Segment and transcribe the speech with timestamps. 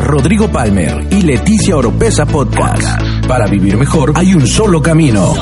[0.00, 3.26] Rodrigo Palmer y Leticia Oropesa Podcast.
[3.26, 5.34] Para vivir mejor hay un solo camino.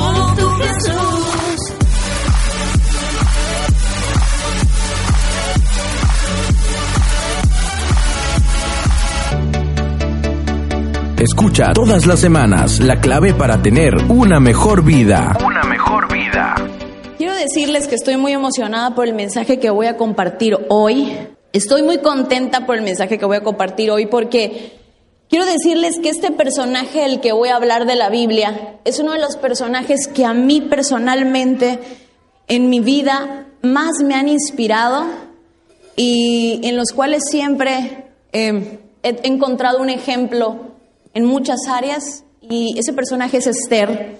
[11.19, 15.37] Escucha todas las semanas la clave para tener una mejor vida.
[15.45, 16.55] Una mejor vida.
[17.19, 21.13] Quiero decirles que estoy muy emocionada por el mensaje que voy a compartir hoy.
[21.53, 24.79] Estoy muy contenta por el mensaje que voy a compartir hoy porque
[25.29, 29.15] quiero decirles que este personaje del que voy a hablar de la Biblia es uno
[29.15, 31.81] de los personajes que a mí personalmente
[32.47, 35.07] en mi vida más me han inspirado
[35.97, 40.77] y en los cuales siempre eh, he encontrado un ejemplo
[41.15, 44.19] en muchas áreas y ese personaje es Esther.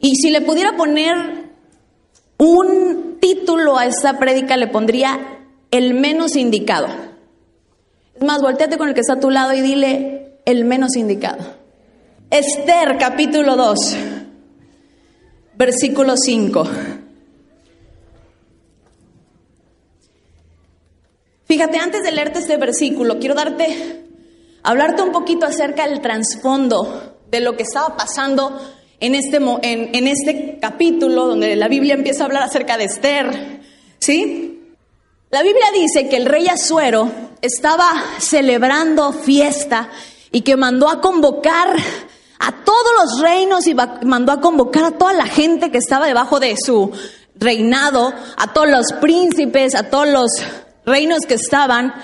[0.00, 1.14] Y si le pudiera poner
[2.36, 5.33] un título a esta prédica, le pondría
[5.74, 6.86] el menos indicado.
[8.14, 11.44] Es más, volteate con el que está a tu lado y dile el menos indicado.
[12.30, 13.96] Esther capítulo 2,
[15.56, 16.68] versículo 5.
[21.46, 24.04] Fíjate, antes de leerte este versículo, quiero darte
[24.62, 28.56] hablarte un poquito acerca del trasfondo de lo que estaba pasando
[29.00, 33.60] en este, en, en este capítulo donde la Biblia empieza a hablar acerca de Esther.
[33.98, 34.53] ¿Sí?
[35.30, 39.90] La Biblia dice que el rey Azuero estaba celebrando fiesta
[40.30, 41.76] y que mandó a convocar
[42.38, 46.40] a todos los reinos y mandó a convocar a toda la gente que estaba debajo
[46.40, 46.92] de su
[47.36, 50.30] reinado, a todos los príncipes, a todos los
[50.84, 51.94] reinos que estaban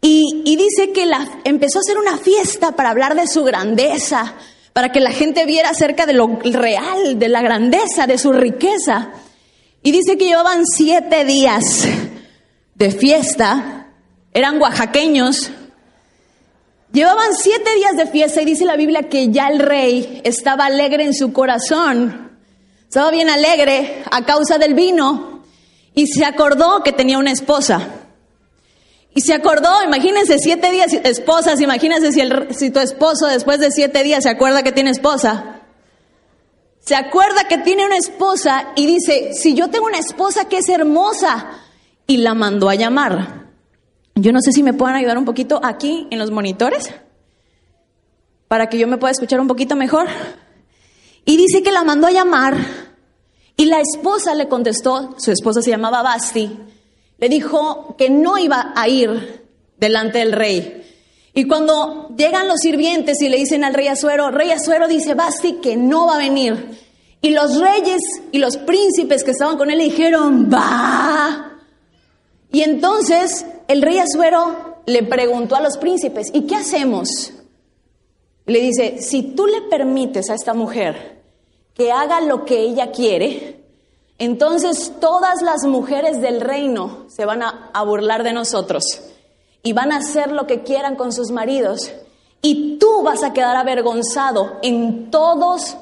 [0.00, 1.10] y, dice que
[1.44, 4.34] empezó a hacer una fiesta para hablar de su grandeza,
[4.72, 9.10] para que la gente viera acerca de lo real, de la grandeza, de su riqueza.
[9.82, 11.88] Y dice que llevaban siete días
[12.76, 13.88] de fiesta,
[14.32, 15.50] eran oaxaqueños,
[16.92, 21.04] llevaban siete días de fiesta y dice la Biblia que ya el rey estaba alegre
[21.04, 22.38] en su corazón,
[22.82, 25.42] estaba bien alegre a causa del vino
[25.94, 27.80] y se acordó que tenía una esposa.
[29.14, 33.70] Y se acordó, imagínense, siete días, esposas, imagínense si, el, si tu esposo después de
[33.70, 35.62] siete días se acuerda que tiene esposa.
[36.80, 40.68] Se acuerda que tiene una esposa y dice, si yo tengo una esposa que es
[40.68, 41.65] hermosa,
[42.06, 43.46] y la mandó a llamar.
[44.14, 46.90] Yo no sé si me puedan ayudar un poquito aquí en los monitores,
[48.48, 50.06] para que yo me pueda escuchar un poquito mejor.
[51.24, 52.56] Y dice que la mandó a llamar
[53.56, 56.56] y la esposa le contestó, su esposa se llamaba Basti,
[57.18, 59.44] le dijo que no iba a ir
[59.76, 60.82] delante del rey.
[61.34, 65.54] Y cuando llegan los sirvientes y le dicen al rey Azuero, rey Azuero dice, Basti
[65.54, 66.80] que no va a venir.
[67.20, 68.00] Y los reyes
[68.32, 71.55] y los príncipes que estaban con él le dijeron, va.
[72.52, 77.32] Y entonces el rey Azuero le preguntó a los príncipes, ¿y qué hacemos?
[78.46, 81.22] Le dice, si tú le permites a esta mujer
[81.74, 83.64] que haga lo que ella quiere,
[84.18, 88.84] entonces todas las mujeres del reino se van a, burlar de nosotros
[89.62, 91.92] y van a hacer lo que quieran con sus maridos.
[92.40, 95.76] Y tú vas a quedar avergonzado en todos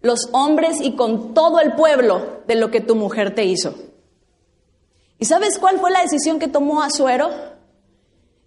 [0.00, 3.74] los hombres y con todo el pueblo de lo que tu mujer te hizo.
[5.18, 7.30] ¿Y sabes cuál fue la decisión que tomó Azuero?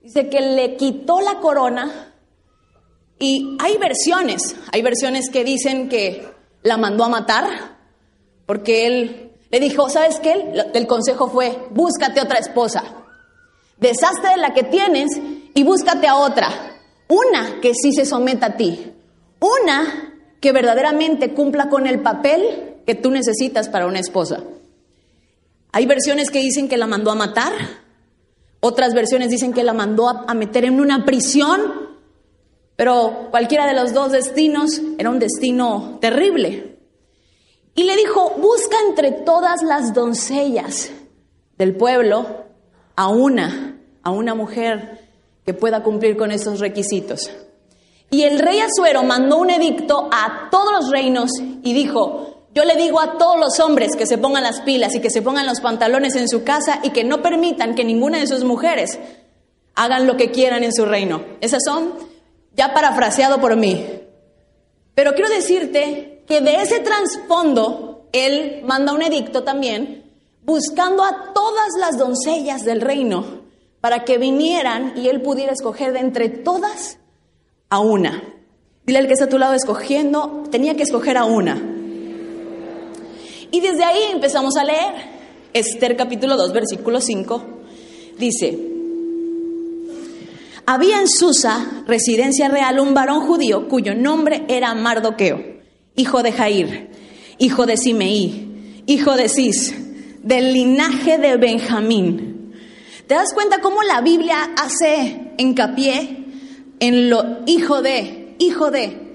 [0.02, 2.14] Dice que le quitó la corona
[3.18, 6.26] y hay versiones, hay versiones que dicen que
[6.64, 7.78] la mandó a matar,
[8.46, 10.64] porque él le dijo, ¿sabes qué?
[10.74, 12.84] El consejo fue, búscate otra esposa.
[13.78, 15.10] Deshazte de la que tienes
[15.54, 16.50] y búscate a otra.
[17.08, 18.94] Una que sí se someta a ti.
[19.40, 24.44] Una que verdaderamente cumpla con el papel que tú necesitas para una esposa.
[25.72, 27.54] Hay versiones que dicen que la mandó a matar,
[28.62, 31.98] otras versiones dicen que la mandó a, meter en una prisión,
[32.76, 36.78] pero cualquiera de los dos destinos era un destino terrible.
[37.76, 40.92] Y le dijo, busca entre todas las doncellas
[41.58, 42.26] del pueblo
[42.96, 45.08] a una, a una mujer
[45.46, 47.32] que pueda cumplir con esos requisitos.
[48.12, 51.32] Y el rey Azuero mandó un edicto a todos los reinos
[51.64, 55.00] y dijo, yo le digo a todos los hombres que se pongan las pilas y
[55.00, 58.28] que se pongan los pantalones en su casa y que no permitan que ninguna de
[58.28, 58.98] sus mujeres
[59.76, 61.24] hagan lo que quieran en su reino.
[61.42, 61.94] Esas son
[62.56, 63.86] ya parafraseado por mí.
[64.96, 70.12] Pero quiero decirte que de ese trasfondo él manda un edicto también,
[70.44, 73.40] buscando a todas las doncellas del reino
[73.80, 76.98] para que vinieran y él pudiera escoger de entre todas
[77.70, 78.24] a una.
[78.86, 81.69] Dile al que está a tu lado escogiendo, tenía que escoger a una.
[83.52, 85.20] Y desde ahí empezamos a leer.
[85.54, 87.44] Esther capítulo 2, versículo 5,
[88.20, 88.70] dice,
[90.68, 95.44] había en Susa, residencia real, un varón judío cuyo nombre era Mardoqueo,
[95.96, 96.92] hijo de Jair,
[97.40, 99.74] hijo de Simeí, hijo de Cis,
[100.22, 102.54] del linaje de Benjamín.
[103.08, 106.26] ¿Te das cuenta cómo la Biblia hace hincapié
[106.80, 109.09] en lo hijo de, hijo de?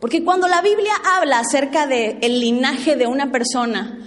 [0.00, 3.98] Porque cuando la Biblia habla acerca del el linaje de una persona,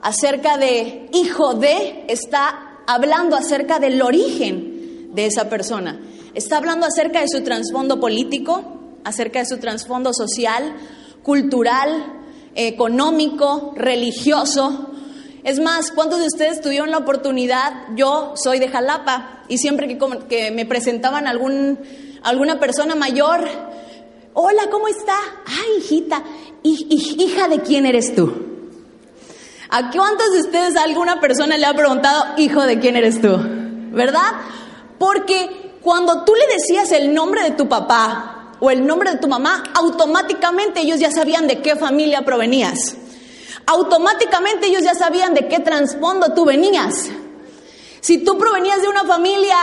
[0.00, 6.00] acerca de hijo de, está hablando acerca del origen de esa persona.
[6.34, 10.74] Está hablando acerca de su trasfondo político, acerca de su trasfondo social,
[11.22, 12.22] cultural,
[12.54, 14.90] económico, religioso.
[15.44, 17.72] Es más, ¿cuántos de ustedes tuvieron la oportunidad?
[17.94, 19.98] Yo soy de Jalapa y siempre
[20.28, 23.48] que, me presentaban alguna persona mayor,
[24.38, 25.14] hola, ¿cómo está?
[25.46, 26.22] Ay, hijita,
[26.62, 28.32] hija de quién eres tú?
[29.70, 33.34] ¿A cuántos de ustedes alguna persona le ha preguntado, hijo de quién eres tú?
[33.92, 34.32] ¿Verdad?
[34.98, 39.26] Porque cuando tú le decías el nombre de tu papá o el nombre de tu
[39.26, 42.94] mamá, automáticamente ellos ya sabían de qué familia provenías.
[43.64, 47.08] Automáticamente ellos ya sabían de qué trasfondo tú venías.
[48.00, 49.56] Si tú provenías de una familia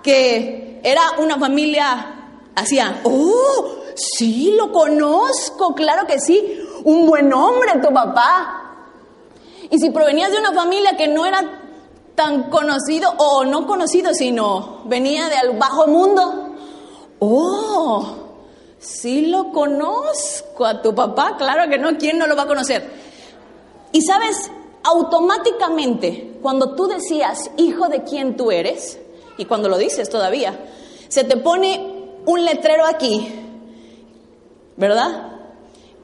[0.00, 7.80] que era una familia, hacían, oh, sí, lo conozco, claro que sí, un buen hombre
[7.80, 8.58] tu papá.
[9.70, 11.62] Y si provenías de una familia que no era
[12.14, 16.54] tan conocido o no conocido, sino venía del bajo mundo.
[17.18, 18.06] Oh,
[18.78, 22.90] sí lo conozco a tu papá, claro que no, ¿quién no lo va a conocer?
[23.92, 24.50] Y sabes,
[24.82, 28.98] automáticamente, cuando tú decías, hijo de quién tú eres,
[29.38, 30.58] y cuando lo dices todavía,
[31.08, 33.32] se te pone un letrero aquí,
[34.82, 35.38] ¿verdad?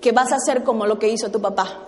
[0.01, 1.81] Que vas a hacer como lo que hizo tu papá.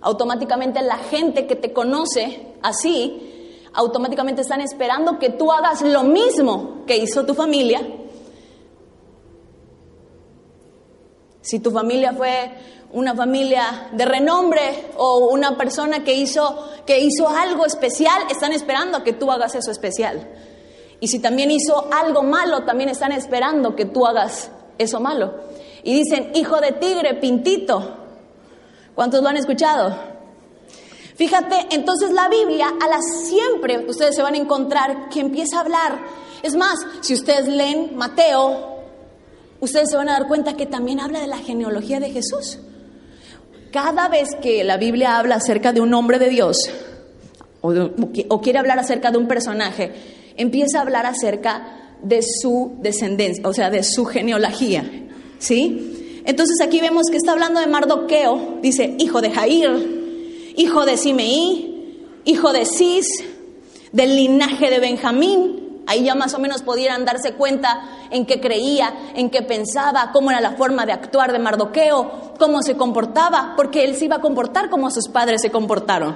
[0.00, 6.84] Automáticamente la gente que te conoce así, automáticamente están esperando que tú hagas lo mismo
[6.86, 7.80] que hizo tu familia.
[11.40, 12.52] Si tu familia fue
[12.92, 19.02] una familia de renombre o una persona que hizo, que hizo algo especial, están esperando
[19.02, 20.28] que tú hagas eso especial.
[21.00, 25.57] Y si también hizo algo malo, también están esperando que tú hagas eso malo.
[25.82, 27.98] Y dicen, hijo de tigre, pintito,
[28.98, 29.96] ¿Cuántos lo han escuchado?
[31.14, 35.60] Fíjate, entonces la Biblia a la siempre ustedes se van a encontrar que empieza a
[35.60, 36.00] hablar.
[36.42, 38.80] Es más, si ustedes leen Mateo,
[39.60, 42.58] ustedes se van a dar cuenta que también habla de la genealogía de Jesús.
[43.70, 46.56] Cada vez que la Biblia habla acerca de un hombre de Dios
[47.60, 49.92] o, o quiere hablar acerca de un personaje,
[50.36, 55.07] empieza a hablar acerca de su descendencia, o sea, de su genealogía.
[55.38, 56.22] ¿Sí?
[56.24, 62.04] Entonces aquí vemos que está hablando de Mardoqueo, dice, hijo de Jair, hijo de Simeí,
[62.24, 63.06] hijo de Cis,
[63.92, 65.82] del linaje de Benjamín.
[65.86, 70.30] Ahí ya más o menos pudieran darse cuenta en qué creía, en qué pensaba, cómo
[70.30, 74.20] era la forma de actuar de Mardoqueo, cómo se comportaba, porque él se iba a
[74.20, 76.14] comportar como sus padres se comportaron.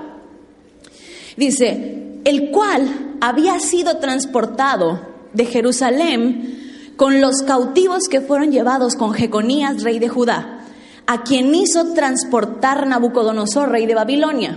[1.39, 5.01] Dice, el cual había sido transportado
[5.33, 6.62] de Jerusalén
[7.03, 10.61] con los cautivos que fueron llevados con Jeconías, rey de Judá,
[11.05, 14.57] a quien hizo transportar Nabucodonosor, rey de Babilonia.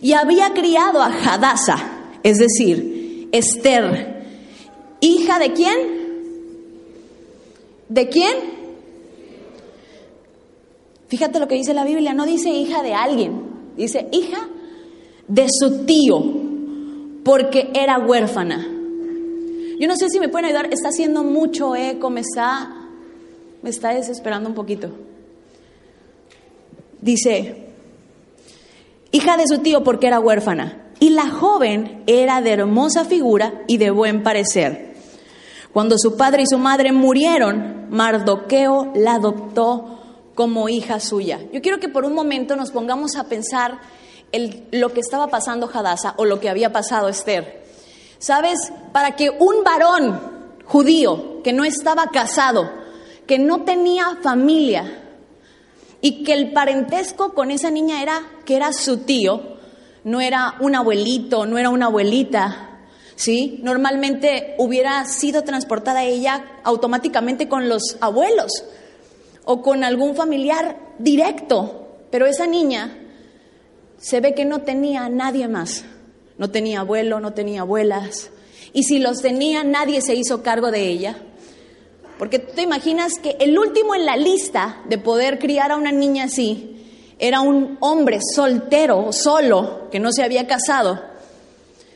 [0.00, 1.74] Y había criado a Hadasa,
[2.22, 4.28] es decir, Esther,
[5.00, 5.76] hija de quién?
[7.88, 8.36] ¿De quién?
[11.08, 13.42] Fíjate lo que dice la Biblia, no dice hija de alguien,
[13.76, 14.48] dice hija
[15.26, 16.22] de su tío,
[17.24, 18.75] porque era huérfana.
[19.78, 22.88] Yo no sé si me pueden ayudar, está haciendo mucho eco, me está,
[23.62, 24.90] me está desesperando un poquito.
[27.00, 27.66] Dice,
[29.12, 33.76] hija de su tío porque era huérfana, y la joven era de hermosa figura y
[33.76, 34.94] de buen parecer.
[35.72, 40.00] Cuando su padre y su madre murieron, Mardoqueo la adoptó
[40.34, 41.40] como hija suya.
[41.52, 43.78] Yo quiero que por un momento nos pongamos a pensar
[44.72, 47.65] lo que estaba pasando Hadasa o lo que había pasado Esther.
[48.18, 48.72] ¿Sabes?
[48.92, 50.20] Para que un varón
[50.64, 52.70] judío que no estaba casado,
[53.26, 55.02] que no tenía familia
[56.00, 59.56] y que el parentesco con esa niña era que era su tío,
[60.04, 62.78] no era un abuelito, no era una abuelita,
[63.16, 63.60] ¿sí?
[63.62, 68.52] Normalmente hubiera sido transportada ella automáticamente con los abuelos
[69.44, 72.98] o con algún familiar directo, pero esa niña
[73.98, 75.84] se ve que no tenía nadie más.
[76.38, 78.30] No tenía abuelo, no tenía abuelas.
[78.72, 81.16] Y si los tenía, nadie se hizo cargo de ella.
[82.18, 85.92] Porque tú te imaginas que el último en la lista de poder criar a una
[85.92, 86.72] niña así
[87.18, 91.02] era un hombre soltero, solo, que no se había casado.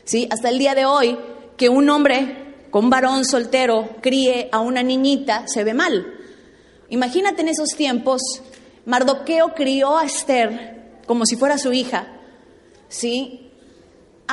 [0.03, 0.27] ¿Sí?
[0.31, 1.17] Hasta el día de hoy,
[1.57, 6.07] que un hombre con varón soltero críe a una niñita, se ve mal.
[6.89, 8.21] Imagínate en esos tiempos,
[8.85, 12.07] Mardoqueo crió a Esther como si fuera su hija,
[12.89, 13.40] ¿sí?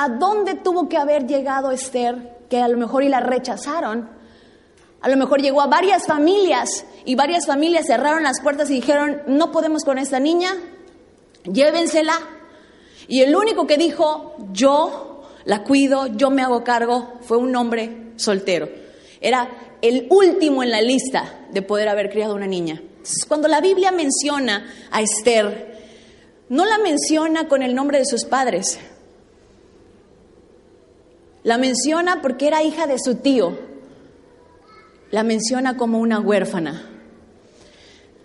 [0.01, 4.09] ¿A dónde tuvo que haber llegado Esther que a lo mejor y la rechazaron?
[5.01, 9.21] A lo mejor llegó a varias familias y varias familias cerraron las puertas y dijeron,
[9.27, 10.55] no podemos con esta niña,
[11.43, 12.13] llévensela.
[13.09, 18.13] Y el único que dijo, yo la cuido, yo me hago cargo, fue un hombre
[18.15, 18.69] soltero.
[19.19, 19.49] Era
[19.81, 22.81] el último en la lista de poder haber criado una niña.
[23.27, 25.77] Cuando la Biblia menciona a Esther,
[26.47, 28.79] no la menciona con el nombre de sus padres.
[31.43, 33.57] La menciona porque era hija de su tío.
[35.11, 36.89] La menciona como una huérfana.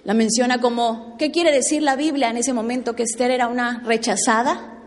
[0.04, 2.94] La menciona como, ¿qué quiere decir la Biblia en ese momento?
[2.94, 4.82] Que Esther era una rechazada,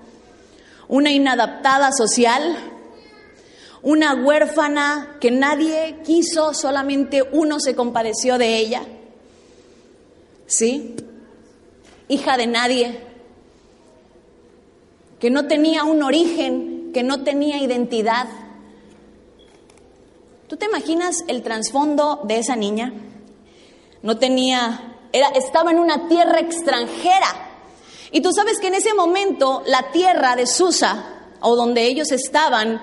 [0.88, 2.56] una inadaptada social,
[3.82, 8.84] una huérfana que nadie quiso, solamente uno se compadeció de ella.
[10.46, 10.96] ¿Sí?
[12.08, 13.00] Hija de nadie,
[15.20, 18.28] que no tenía un origen, que no tenía identidad.
[20.48, 22.94] ¿Tú te imaginas el trasfondo de esa niña?
[24.02, 24.96] No tenía,
[25.36, 27.48] estaba en una tierra extranjera.
[28.12, 31.04] Y tú sabes que en ese momento la tierra de Susa,
[31.42, 32.82] o donde ellos estaban,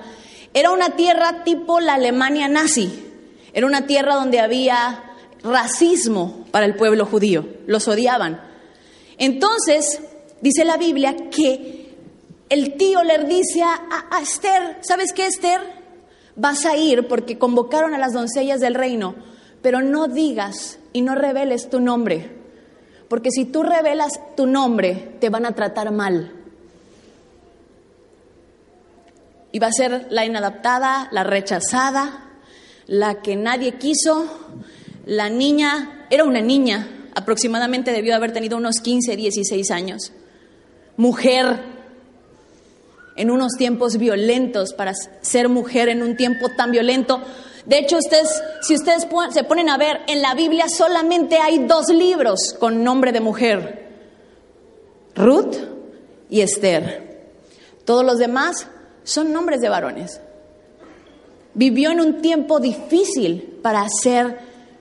[0.53, 3.11] era una tierra tipo la Alemania nazi.
[3.53, 5.03] Era una tierra donde había
[5.43, 7.47] racismo para el pueblo judío.
[7.67, 8.41] Los odiaban.
[9.19, 10.01] Entonces,
[10.41, 11.74] dice la Biblia que
[12.55, 15.61] el tío le dice a, Esther, ¿sabes qué, Esther?
[16.37, 19.17] Vas a ir porque convocaron a las doncellas del reino,
[19.61, 22.31] pero no digas y no reveles tu nombre,
[23.09, 26.33] porque si tú revelas tu nombre, te van a tratar mal.
[29.51, 32.31] Iba a ser la inadaptada, la rechazada,
[32.87, 34.27] la que nadie quiso.
[35.07, 40.13] La niña, era una niña, aproximadamente debió haber tenido unos 15, 16 años.
[40.97, 41.74] Mujer,
[43.17, 47.23] en unos tiempos violentos, para ser mujer en un tiempo tan violento.
[47.67, 51.89] De hecho, ustedes, si ustedes se ponen a ver, en la Biblia solamente hay dos
[51.89, 53.85] libros con nombre de mujer.
[55.15, 55.57] Ruth
[56.29, 57.31] y Esther.
[57.85, 58.67] Todos los demás
[59.05, 60.21] son nombres de varones.
[61.55, 64.39] Vivió en un tiempo difícil para ser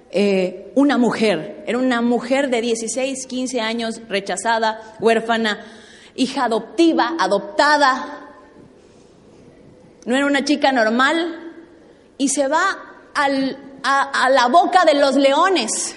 [0.10, 1.64] eh, una mujer.
[1.68, 5.66] Era una mujer de 16, 15 años, rechazada, huérfana,
[6.16, 8.23] hija adoptiva, adoptada.
[10.06, 11.54] No era una chica normal
[12.18, 12.64] y se va
[13.14, 15.96] a, a la boca de los leones.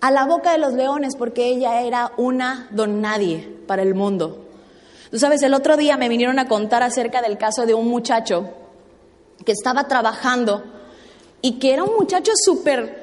[0.00, 4.48] A la boca de los leones porque ella era una don nadie para el mundo.
[5.10, 8.50] Tú sabes, el otro día me vinieron a contar acerca del caso de un muchacho
[9.44, 10.62] que estaba trabajando
[11.42, 13.02] y que era un muchacho súper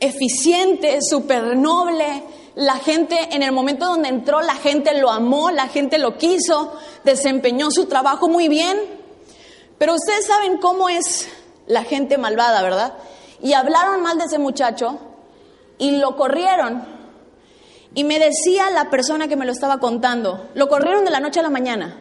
[0.00, 2.22] eficiente, súper noble.
[2.56, 6.72] La gente, en el momento donde entró, la gente lo amó, la gente lo quiso,
[7.04, 8.76] desempeñó su trabajo muy bien.
[9.78, 11.28] Pero ustedes saben cómo es
[11.68, 12.94] la gente malvada, ¿verdad?
[13.40, 14.98] Y hablaron mal de ese muchacho
[15.78, 16.96] y lo corrieron
[17.96, 21.40] y me decía la persona que me lo estaba contando, lo corrieron de la noche
[21.40, 21.98] a la mañana,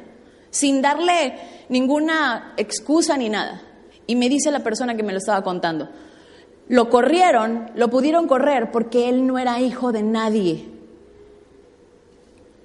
[0.49, 3.61] sin darle ninguna excusa ni nada.
[4.05, 5.89] Y me dice la persona que me lo estaba contando,
[6.67, 10.65] lo corrieron, lo pudieron correr porque él no era hijo de nadie.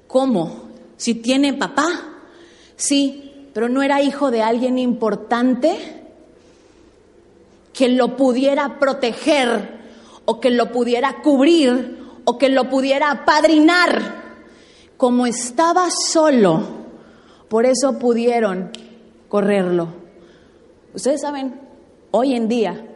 [0.07, 0.69] ¿Cómo?
[0.97, 1.89] Si tiene papá,
[2.77, 5.77] sí, pero no era hijo de alguien importante
[7.73, 9.79] que lo pudiera proteger
[10.25, 14.21] o que lo pudiera cubrir o que lo pudiera padrinar.
[14.97, 16.63] Como estaba solo,
[17.49, 18.71] por eso pudieron
[19.29, 19.89] correrlo.
[20.93, 21.61] Ustedes saben,
[22.11, 22.90] hoy en día,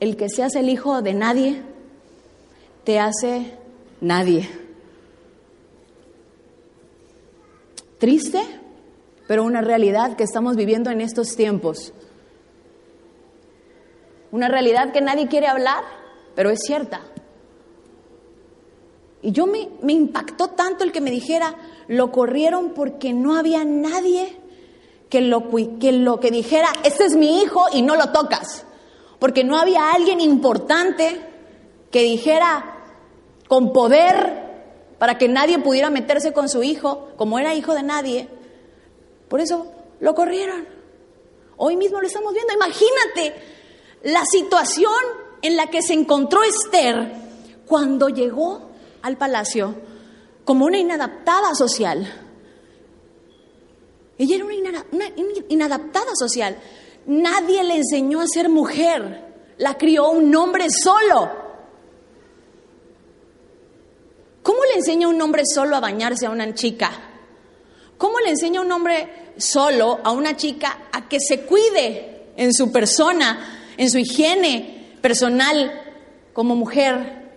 [0.00, 1.62] el que seas el hijo de nadie,
[2.84, 3.54] te hace
[4.00, 4.48] nadie.
[7.98, 8.40] Triste,
[9.26, 11.92] pero una realidad que estamos viviendo en estos tiempos.
[14.30, 15.82] Una realidad que nadie quiere hablar,
[16.34, 17.00] pero es cierta.
[19.20, 21.56] Y yo me, me impactó tanto el que me dijera,
[21.88, 24.36] lo corrieron porque no había nadie
[25.10, 25.48] que lo,
[25.80, 28.64] que lo que dijera, este es mi hijo y no lo tocas.
[29.18, 31.20] Porque no había alguien importante
[31.90, 32.84] que dijera
[33.48, 34.48] con poder
[34.98, 38.28] para que nadie pudiera meterse con su hijo, como era hijo de nadie.
[39.28, 40.66] Por eso lo corrieron.
[41.56, 42.52] Hoy mismo lo estamos viendo.
[42.52, 43.34] Imagínate
[44.04, 44.92] la situación
[45.42, 47.12] en la que se encontró Esther
[47.66, 48.70] cuando llegó
[49.02, 49.74] al palacio
[50.44, 52.06] como una inadaptada social.
[54.16, 54.54] Ella era una,
[55.48, 56.56] inadaptada social.
[57.08, 59.24] Nadie le enseñó a ser mujer.
[59.56, 61.30] La crió un hombre solo.
[64.42, 66.90] ¿Cómo le enseña un hombre solo a bañarse a una chica?
[67.96, 72.70] ¿Cómo le enseña un hombre solo a una chica a que se cuide en su
[72.70, 75.96] persona, en su higiene personal
[76.34, 77.30] como mujer?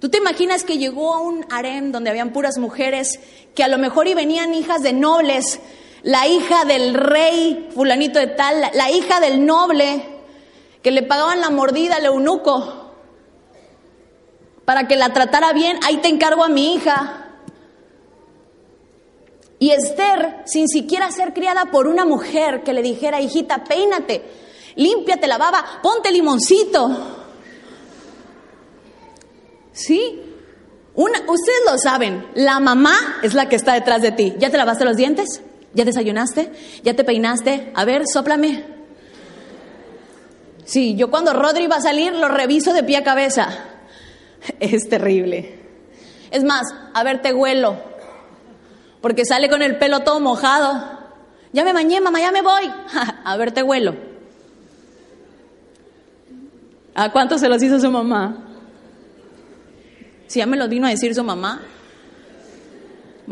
[0.00, 3.20] ¿Tú te imaginas que llegó a un harem donde habían puras mujeres
[3.54, 5.60] que a lo mejor y venían hijas de nobles,
[6.02, 10.04] la hija del rey fulanito de tal, la, hija del noble,
[10.82, 12.90] que le pagaban la mordida al eunuco
[14.64, 17.18] para que la tratara bien, ahí te encargo a mi hija.
[19.58, 24.24] Y Esther, sin siquiera ser criada por una mujer que le dijera, hijita, peínate,
[24.74, 26.90] límpiate la baba, ponte limoncito.
[29.72, 30.20] ¿Sí?
[30.94, 34.34] Ustedes lo saben, la mamá es la que está detrás de ti.
[34.38, 35.42] ¿Ya te lavaste los dientes?
[35.74, 36.52] ¿Ya desayunaste?
[36.82, 37.72] ¿Ya te peinaste?
[37.74, 38.64] A ver, sóplame.
[40.64, 43.48] Sí, yo cuando Rodri va a salir lo reviso de pie a cabeza.
[44.60, 45.58] Es terrible.
[46.30, 46.62] Es más,
[46.94, 47.76] a ver, te huelo.
[49.00, 51.00] Porque sale con el pelo todo mojado.
[51.52, 52.70] Ya me bañé, mamá, ya me voy.
[53.24, 53.94] a ver, te huelo.
[56.94, 58.44] ¿A cuánto se los hizo su mamá?
[60.26, 61.62] Si ya me lo vino a decir su mamá,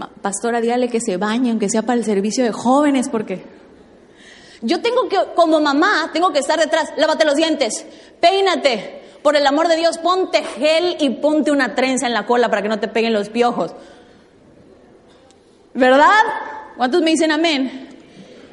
[0.08, 3.44] pastora, dígale que se bañe, aunque sea para el servicio de jóvenes, porque
[4.62, 7.86] yo tengo que, como mamá, tengo que estar detrás, lávate los dientes,
[8.20, 12.48] peínate, por el amor de Dios, ponte gel y ponte una trenza en la cola
[12.48, 13.74] para que no te peguen los piojos.
[15.74, 16.22] ¿Verdad?
[16.76, 17.88] ¿Cuántos me dicen amén?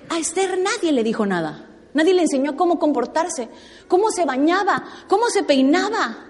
[0.10, 1.66] A Esther nadie le dijo nada.
[1.94, 3.50] Nadie le enseñó cómo comportarse,
[3.88, 6.26] cómo se bañaba, cómo se peinaba.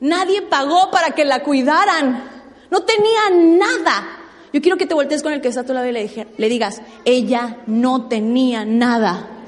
[0.00, 2.24] Nadie pagó para que la cuidaran.
[2.70, 4.19] No tenía nada.
[4.52, 6.48] Yo quiero que te voltees con el que está a tu lado y le, le
[6.48, 9.44] digas, ella no tenía nada.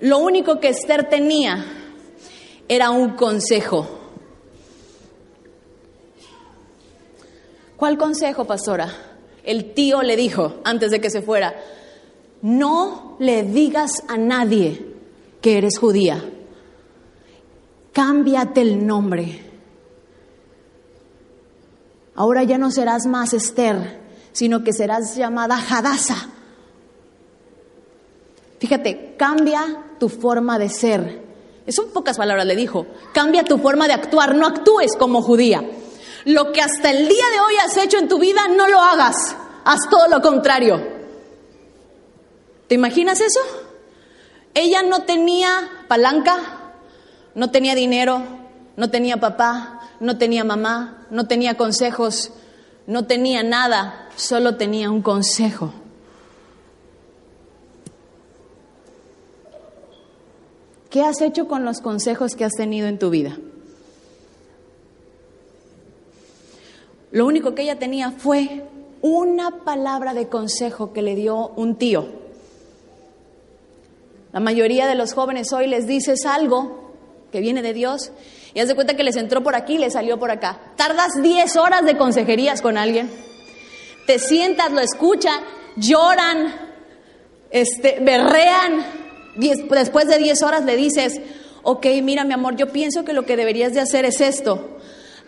[0.00, 1.64] Lo único que Esther tenía
[2.68, 3.86] era un consejo.
[7.76, 8.88] ¿Cuál consejo, pastora?
[9.44, 11.54] El tío le dijo antes de que se fuera,
[12.42, 14.86] no le digas a nadie
[15.40, 16.22] que eres judía
[17.92, 19.51] cámbiate el nombre.
[22.14, 24.00] Ahora ya no serás más Esther,
[24.32, 26.28] sino que serás llamada Hadasa.
[28.58, 31.22] Fíjate, cambia tu forma de ser.
[31.66, 32.86] Eso en pocas palabras le dijo.
[33.12, 35.62] Cambia tu forma de actuar, no actúes como judía.
[36.24, 39.16] Lo que hasta el día de hoy has hecho en tu vida, no lo hagas.
[39.64, 40.80] Haz todo lo contrario.
[42.68, 43.40] ¿Te imaginas eso?
[44.54, 46.36] Ella no tenía palanca,
[47.34, 48.22] no tenía dinero,
[48.76, 52.32] no tenía papá, no tenía mamá, no tenía consejos,
[52.86, 55.72] no tenía nada, solo tenía un consejo.
[60.90, 63.38] ¿Qué has hecho con los consejos que has tenido en tu vida?
[67.10, 68.64] Lo único que ella tenía fue
[69.02, 72.06] una palabra de consejo que le dio un tío.
[74.32, 76.92] La mayoría de los jóvenes hoy les dices algo
[77.30, 78.12] que viene de Dios,
[78.54, 80.58] y haz de cuenta que les entró por aquí y les salió por acá.
[80.76, 83.10] Tardas 10 horas de consejerías con alguien.
[84.06, 85.40] Te sientas, lo escuchan,
[85.76, 86.54] lloran,
[87.50, 88.84] este, berrean.
[89.36, 91.20] después de 10 horas le dices,
[91.62, 94.78] ok, mira mi amor, yo pienso que lo que deberías de hacer es esto.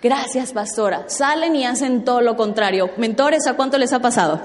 [0.03, 1.05] Gracias, pastora.
[1.09, 2.91] Salen y hacen todo lo contrario.
[2.99, 4.39] Mentores, ¿a cuánto les ha pasado?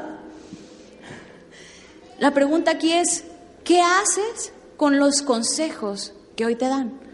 [2.18, 3.26] La pregunta aquí es,
[3.66, 7.09] ¿qué haces con los consejos que hoy te dan?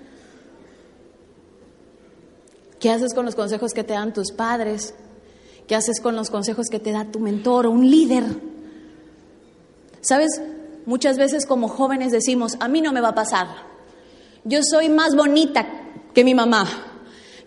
[2.86, 4.94] ¿Qué haces con los consejos que te dan tus padres?
[5.68, 8.24] ¿Qué haces con los consejos que te da tu mentor o un líder?
[10.02, 10.40] ¿Sabes?
[10.86, 13.48] Muchas veces como jóvenes decimos, a mí no me va a pasar.
[14.44, 15.66] Yo soy más bonita
[16.14, 16.68] que mi mamá.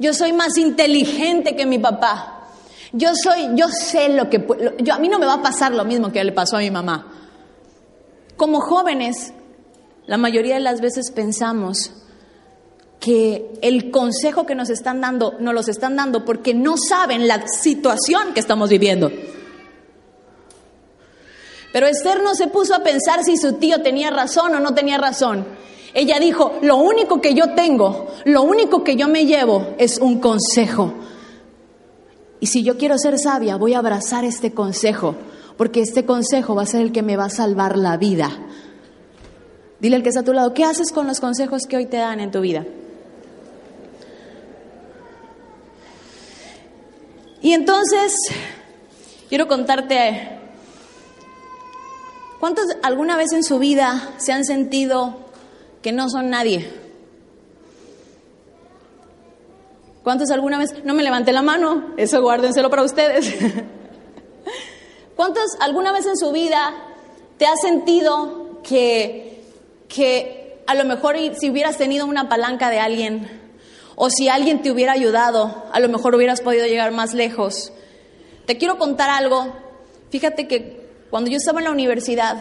[0.00, 2.48] Yo soy más inteligente que mi papá.
[2.92, 4.44] Yo soy, yo sé lo que
[4.80, 6.72] yo a mí no me va a pasar lo mismo que le pasó a mi
[6.72, 7.12] mamá.
[8.36, 9.32] Como jóvenes,
[10.04, 11.92] la mayoría de las veces pensamos
[13.00, 17.46] que el consejo que nos están dando, nos los están dando porque no saben la
[17.46, 19.10] situación que estamos viviendo.
[21.72, 24.98] Pero Esther no se puso a pensar si su tío tenía razón o no tenía
[24.98, 25.46] razón.
[25.94, 30.18] Ella dijo, lo único que yo tengo, lo único que yo me llevo es un
[30.18, 30.94] consejo.
[32.40, 35.16] Y si yo quiero ser sabia, voy a abrazar este consejo,
[35.56, 38.30] porque este consejo va a ser el que me va a salvar la vida.
[39.80, 41.96] Dile al que está a tu lado, ¿qué haces con los consejos que hoy te
[41.98, 42.64] dan en tu vida?
[47.40, 48.14] Y entonces
[49.28, 50.38] Quiero contarte,
[52.40, 55.18] ¿cuántos alguna vez en su vida se han sentido
[55.82, 56.66] que no son nadie?
[60.02, 63.34] ¿Cuántos alguna vez, no me levanté la mano, eso guárdenselo para ustedes?
[65.14, 66.72] ¿Cuántos alguna vez en su vida
[67.36, 69.44] te has sentido que,
[69.88, 73.47] que a lo mejor si hubieras tenido una palanca de alguien
[74.00, 77.72] o si alguien te hubiera ayudado, a lo mejor hubieras podido llegar más lejos?
[78.46, 79.52] Te quiero contar algo.
[80.10, 82.36] Fíjate que cuando yo estaba en la universidad,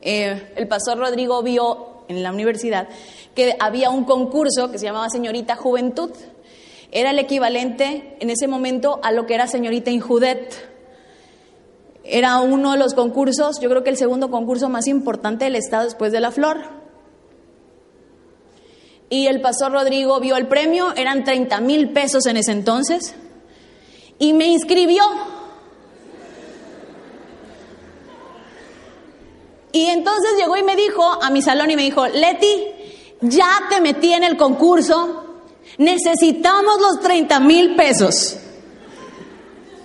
[0.00, 2.88] eh, el pastor Rodrigo vio en la universidad
[3.34, 6.12] que había un concurso que se llamaba Señorita Juventud.
[6.92, 10.54] Era el equivalente en ese momento a lo que era Señorita Injudet.
[12.04, 15.82] Era uno de los concursos, yo creo que el segundo concurso más importante del Estado
[15.82, 16.81] después de la Flor.
[19.12, 23.14] Y el pastor Rodrigo vio el premio, eran 30 mil pesos en ese entonces,
[24.18, 25.02] y me inscribió.
[29.70, 32.64] Y entonces llegó y me dijo a mi salón y me dijo, Leti,
[33.20, 35.42] ya te metí en el concurso,
[35.76, 38.38] necesitamos los 30 mil pesos.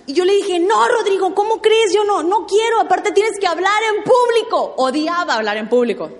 [0.05, 1.93] Y yo le dije, no, Rodrigo, ¿cómo crees?
[1.93, 4.75] Yo no, no quiero, aparte tienes que hablar en público.
[4.77, 6.11] Odiaba hablar en público,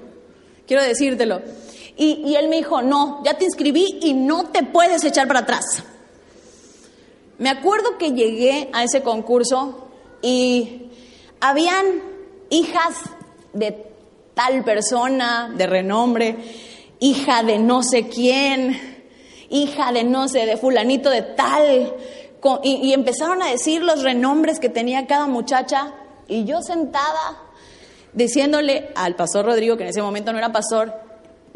[0.68, 1.67] quiero decírtelo.
[2.00, 5.84] Y, él me dijo, no, ya te inscribí y no te puedes echar para atrás.
[7.40, 9.88] Me acuerdo que llegué a ese concurso
[10.22, 10.92] y
[11.40, 11.86] habían
[12.50, 12.98] hijas
[13.54, 13.92] de
[14.36, 16.38] tal persona, de renombre,
[17.00, 18.80] hija de no sé quién,
[19.50, 21.96] hija de no sé, de fulanito de tal.
[22.64, 25.94] Y, y empezaron a decir los renombres que tenía cada muchacha
[26.28, 27.42] y yo sentada
[28.14, 31.07] diciéndole al pastor Rodrigo, que en ese momento no era pastor,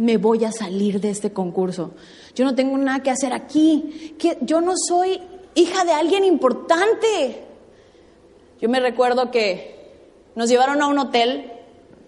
[0.02, 1.92] me voy a salir de este concurso.
[2.34, 4.16] Yo no tengo nada que hacer aquí.
[4.42, 5.22] Yo no soy
[5.54, 7.44] hija de alguien importante.
[8.60, 9.92] Yo me recuerdo que
[10.34, 11.52] nos llevaron a un hotel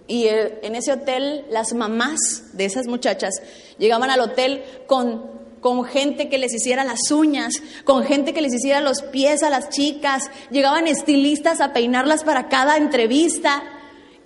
[0.07, 2.17] y eh, en ese hotel las mamás
[2.53, 3.35] de esas muchachas
[3.77, 5.29] llegaban al hotel con,
[5.61, 7.53] con gente que les hiciera las uñas,
[7.83, 12.49] con gente que les hiciera los pies a las chicas, llegaban estilistas a peinarlas para
[12.49, 13.61] cada entrevista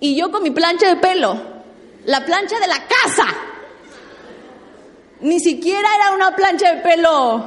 [0.00, 1.38] y yo con mi plancha de pelo,
[2.06, 3.26] la plancha de la casa.
[5.20, 7.44] Ni siquiera era una plancha de pelo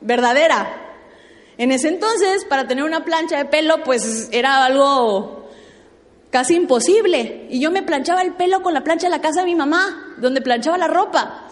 [0.00, 0.88] verdadera.
[1.56, 5.48] En ese entonces, para tener una plancha de pelo, pues era algo
[6.30, 7.46] casi imposible.
[7.50, 10.14] Y yo me planchaba el pelo con la plancha de la casa de mi mamá,
[10.18, 11.46] donde planchaba la ropa.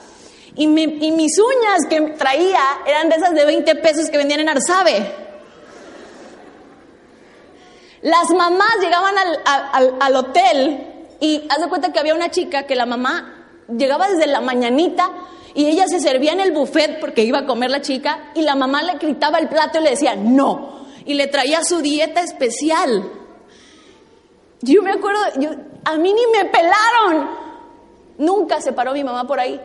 [0.55, 5.27] Y, mis uñas que traía eran de esas de 20 pesos que vendían en Arzabe.
[8.03, 9.41] Las mamás llegaban al,
[9.73, 10.87] al, al hotel
[11.21, 15.11] y haz de cuenta que había una chica que la mamá llegaba desde la mañanita
[15.57, 18.55] y ella se servía en el buffet porque iba a comer la chica y la
[18.55, 23.11] mamá le gritaba el plato y le decía no y le traía su dieta especial.
[24.61, 25.51] Yo me acuerdo, yo,
[25.85, 27.31] a mí ni me pelaron.
[28.19, 29.59] Nunca se paró mi mamá por ahí.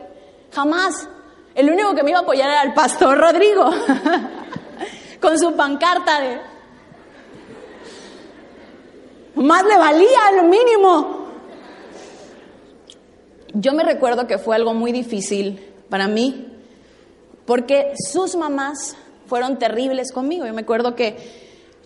[0.52, 1.08] Jamás.
[1.54, 3.70] El único que me iba a apoyar era el pastor Rodrigo,
[5.20, 6.40] con su pancarta de...
[9.34, 11.26] Más le valía, lo mínimo.
[13.52, 16.46] Yo me recuerdo que fue algo muy difícil para mí,
[17.44, 20.46] porque sus mamás fueron terribles conmigo.
[20.46, 21.18] Yo me acuerdo que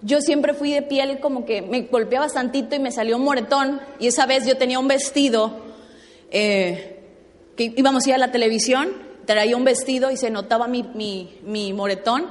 [0.01, 3.81] yo siempre fui de piel como que me golpeaba bastantito y me salió un moretón,
[3.99, 5.59] y esa vez yo tenía un vestido,
[6.31, 7.01] eh,
[7.57, 8.93] que íbamos a ir a la televisión,
[9.25, 12.29] traía un vestido y se notaba mi, mi, mi moretón,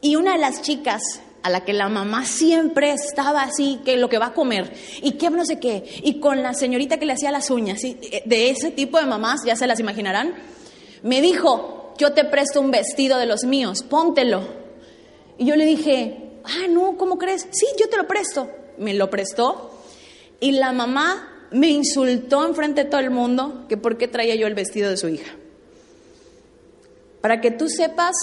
[0.00, 4.08] y una de las chicas a la que la mamá siempre estaba así, que lo
[4.08, 7.12] que va a comer, y que no sé qué, y con la señorita que le
[7.12, 7.96] hacía las uñas, ¿sí?
[8.24, 10.34] de ese tipo de mamás, ya se las imaginarán,
[11.02, 14.42] me dijo, yo te presto un vestido de los míos, póntelo.
[15.36, 17.46] Y yo le dije, ah, no, ¿cómo crees?
[17.50, 18.48] Sí, yo te lo presto.
[18.78, 19.68] Me lo prestó,
[20.40, 24.46] y la mamá me insultó enfrente de todo el mundo que por qué traía yo
[24.46, 25.34] el vestido de su hija.
[27.20, 28.14] Para que tú sepas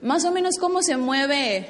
[0.00, 1.68] más o menos cómo se mueve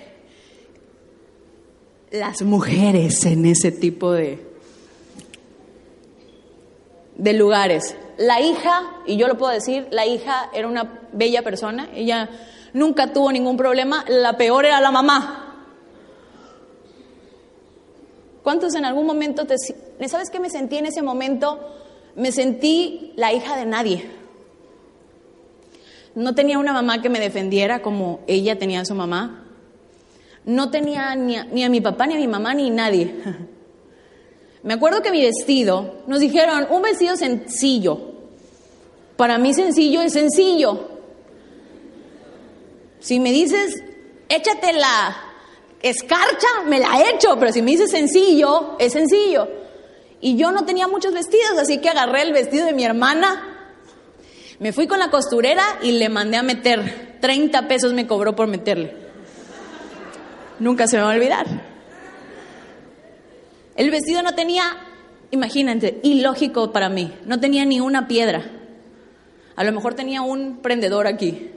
[2.10, 4.38] las mujeres en ese tipo de,
[7.16, 7.94] de lugares.
[8.18, 12.28] La hija, y yo lo puedo decir, la hija era una bella persona, ella
[12.72, 15.38] nunca tuvo ningún problema, la peor era la mamá.
[18.42, 19.56] ¿Cuántos en algún momento te...
[20.08, 21.60] ¿Sabes qué me sentí en ese momento?
[22.16, 24.10] Me sentí la hija de nadie.
[26.14, 29.46] No tenía una mamá que me defendiera como ella tenía a su mamá.
[30.44, 33.14] No tenía ni a, ni a mi papá, ni a mi mamá, ni nadie.
[34.62, 38.12] Me acuerdo que mi vestido, nos dijeron, un vestido sencillo.
[39.16, 40.88] Para mí sencillo es sencillo.
[43.00, 43.82] Si me dices,
[44.28, 45.16] échate la,
[45.82, 49.48] escarcha, me la echo, pero si me dice sencillo, es sencillo.
[50.20, 53.52] Y yo no tenía muchos vestidos, así que agarré el vestido de mi hermana,
[54.60, 57.18] me fui con la costurera y le mandé a meter.
[57.20, 58.94] 30 pesos me cobró por meterle.
[60.60, 61.71] Nunca se me va a olvidar.
[63.74, 64.62] El vestido no tenía,
[65.30, 68.50] imagínate, ilógico para mí, no tenía ni una piedra.
[69.56, 71.50] A lo mejor tenía un prendedor aquí.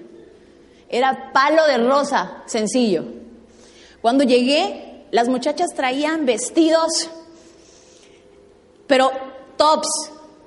[0.90, 3.06] Era palo de rosa, sencillo.
[4.02, 7.10] Cuando llegué, las muchachas traían vestidos,
[8.88, 9.12] pero
[9.58, 9.88] tops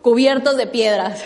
[0.03, 1.23] cubiertos de piedras.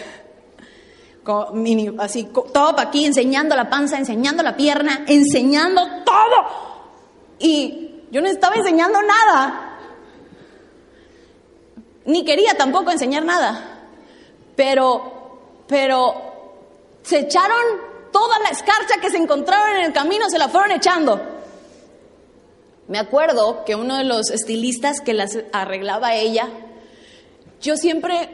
[1.99, 6.73] Así, top aquí, enseñando la panza, enseñando la pierna, enseñando todo.
[7.39, 9.72] Y yo no estaba enseñando nada.
[12.05, 13.89] Ni quería tampoco enseñar nada.
[14.57, 16.15] Pero, pero
[17.03, 21.21] se echaron toda la escarcha que se encontraron en el camino, se la fueron echando.
[22.89, 26.49] Me acuerdo que uno de los estilistas que las arreglaba ella,
[27.61, 28.29] yo siempre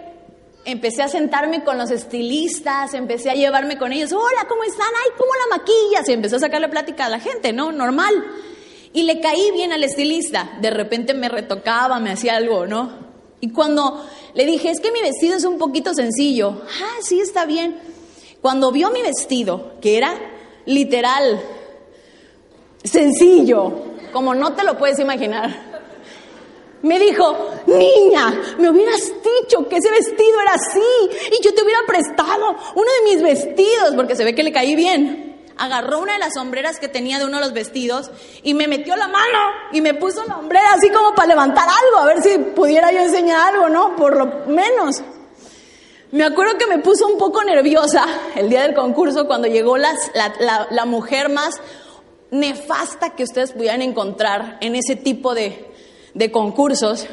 [0.65, 4.89] empecé a sentarme con los estilistas, empecé a llevarme con ellos, hola, ¿cómo están?
[5.05, 6.09] Ay, ¿cómo la maquillas?
[6.09, 7.73] Y empezó a sacarle plática a la gente, ¿no?
[7.73, 8.13] Normal.
[8.93, 10.51] Y le caí bien al estilista.
[10.61, 13.08] De repente me retocaba, me hacía algo, ¿no?
[13.41, 16.63] Y cuando le dije, es que mi vestido es un poquito sencillo.
[16.83, 17.79] Ah, sí, está bien.
[18.41, 20.15] Cuando vio mi vestido, que era
[20.67, 21.41] literal,
[22.85, 23.73] sencillo,
[24.13, 25.69] como no te lo puedes imaginar,
[26.83, 31.81] me dijo, niña, me hubieras dicho que ese vestido era así y yo te hubiera
[31.87, 35.28] prestado uno de mis vestidos, porque se ve que le caí bien.
[35.59, 38.11] Agarró una de las sombreras que tenía de uno de los vestidos
[38.43, 39.39] y me metió la mano
[39.73, 43.01] y me puso la hombrera así como para levantar algo, a ver si pudiera yo
[43.01, 43.97] enseñar algo, ¿no?
[43.97, 45.03] Por lo menos.
[46.11, 49.93] Me acuerdo que me puso un poco nerviosa el día del concurso cuando llegó la,
[50.71, 51.57] la, mujer más
[52.31, 55.71] nefasta que ustedes pudieran encontrar en ese tipo de,
[56.15, 57.07] de concursos.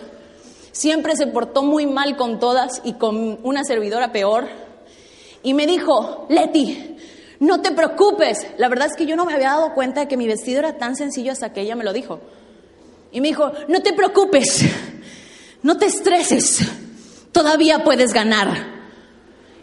[0.71, 4.47] Siempre se portó muy mal con todas y con una servidora peor.
[5.43, 6.94] Y me dijo, Leti,
[7.39, 8.48] no te preocupes.
[8.58, 10.78] La verdad es que yo no me había dado cuenta de que mi vestido era
[10.78, 12.19] tan sencillo hasta que ella me lo dijo.
[13.12, 14.65] Y me dijo, no te preocupes,
[15.63, 16.60] no te estreses,
[17.32, 18.76] todavía puedes ganar.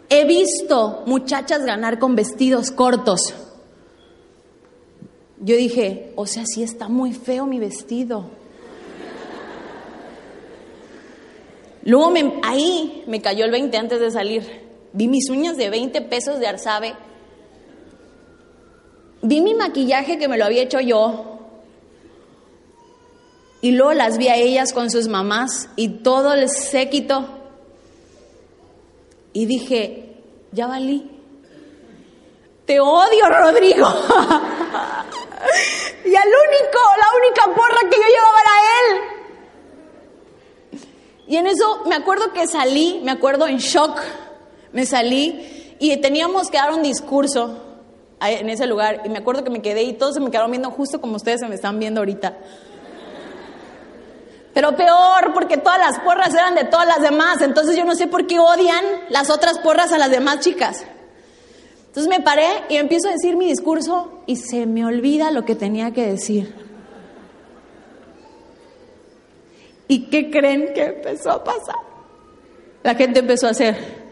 [0.09, 3.33] He visto muchachas ganar con vestidos cortos.
[5.39, 8.29] Yo dije, o sea, sí está muy feo mi vestido.
[11.85, 14.43] Luego ahí me cayó el 20 antes de salir.
[14.93, 16.95] Vi mis uñas de 20 pesos de arzabe.
[19.23, 21.39] Vi mi maquillaje que me lo había hecho yo.
[23.61, 27.25] Y luego las vi a ellas con sus mamás y todo el séquito
[29.31, 30.17] y dije,
[30.51, 31.09] ya valí.
[32.65, 33.87] Te odio, Rodrigo.
[36.05, 38.99] y al único, la única porra que yo llevaba era él.
[41.27, 44.01] Y en eso me acuerdo que salí, me acuerdo en shock,
[44.73, 47.62] me salí y teníamos que dar un discurso
[48.31, 49.01] en ese lugar.
[49.05, 51.41] Y me acuerdo que me quedé y todos se me quedaron viendo justo como ustedes
[51.41, 52.37] se me están viendo ahorita.
[54.53, 57.41] Pero peor, porque todas las porras eran de todas las demás.
[57.41, 60.85] Entonces yo no sé por qué odian las otras porras a las demás chicas.
[61.87, 65.55] Entonces me paré y empiezo a decir mi discurso y se me olvida lo que
[65.55, 66.53] tenía que decir.
[69.87, 71.75] ¿Y qué creen que empezó a pasar?
[72.83, 74.02] La gente empezó a hacer.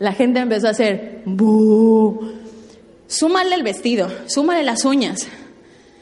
[0.00, 1.22] La gente empezó a hacer.
[1.26, 2.32] ¡Bú!
[3.06, 5.26] Súmale el vestido, súmale las uñas,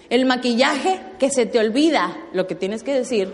[0.09, 3.33] el maquillaje que se te olvida lo que tienes que decir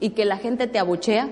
[0.00, 1.28] y que la gente te abuchea.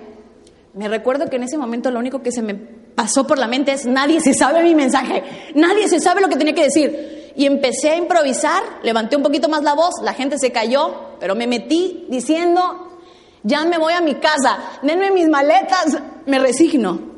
[0.74, 3.72] Me recuerdo que en ese momento lo único que se me pasó por la mente
[3.72, 5.22] es nadie se sabe mi mensaje,
[5.54, 7.32] nadie se sabe lo que tenía que decir.
[7.36, 11.34] Y empecé a improvisar, levanté un poquito más la voz, la gente se cayó, pero
[11.34, 12.98] me metí diciendo,
[13.44, 17.13] ya me voy a mi casa, denme mis maletas, me resigno.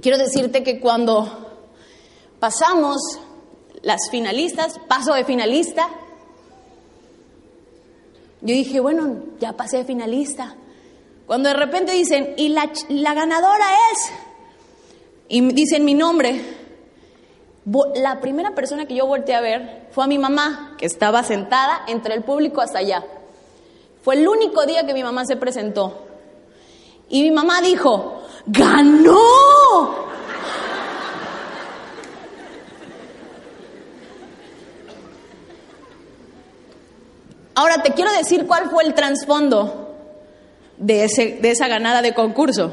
[0.00, 1.28] Quiero decirte que cuando
[2.40, 2.98] pasamos
[3.82, 5.88] las finalistas, paso de finalista.
[8.40, 10.56] Yo dije, bueno, ya pasé de finalista.
[11.26, 14.12] Cuando de repente dicen, y la, ganadora es,
[15.28, 16.40] y dicen mi nombre,
[17.96, 21.82] la primera persona que yo volteé a ver fue a mi mamá, que estaba sentada
[21.86, 23.04] entre el público hasta allá.
[24.02, 26.06] Fue el único día que mi mamá se presentó.
[27.08, 30.02] Y mi mamá dijo, ganó.
[37.54, 39.94] Ahora te quiero decir cuál fue el trasfondo
[40.78, 42.72] de, esa ganada de concurso.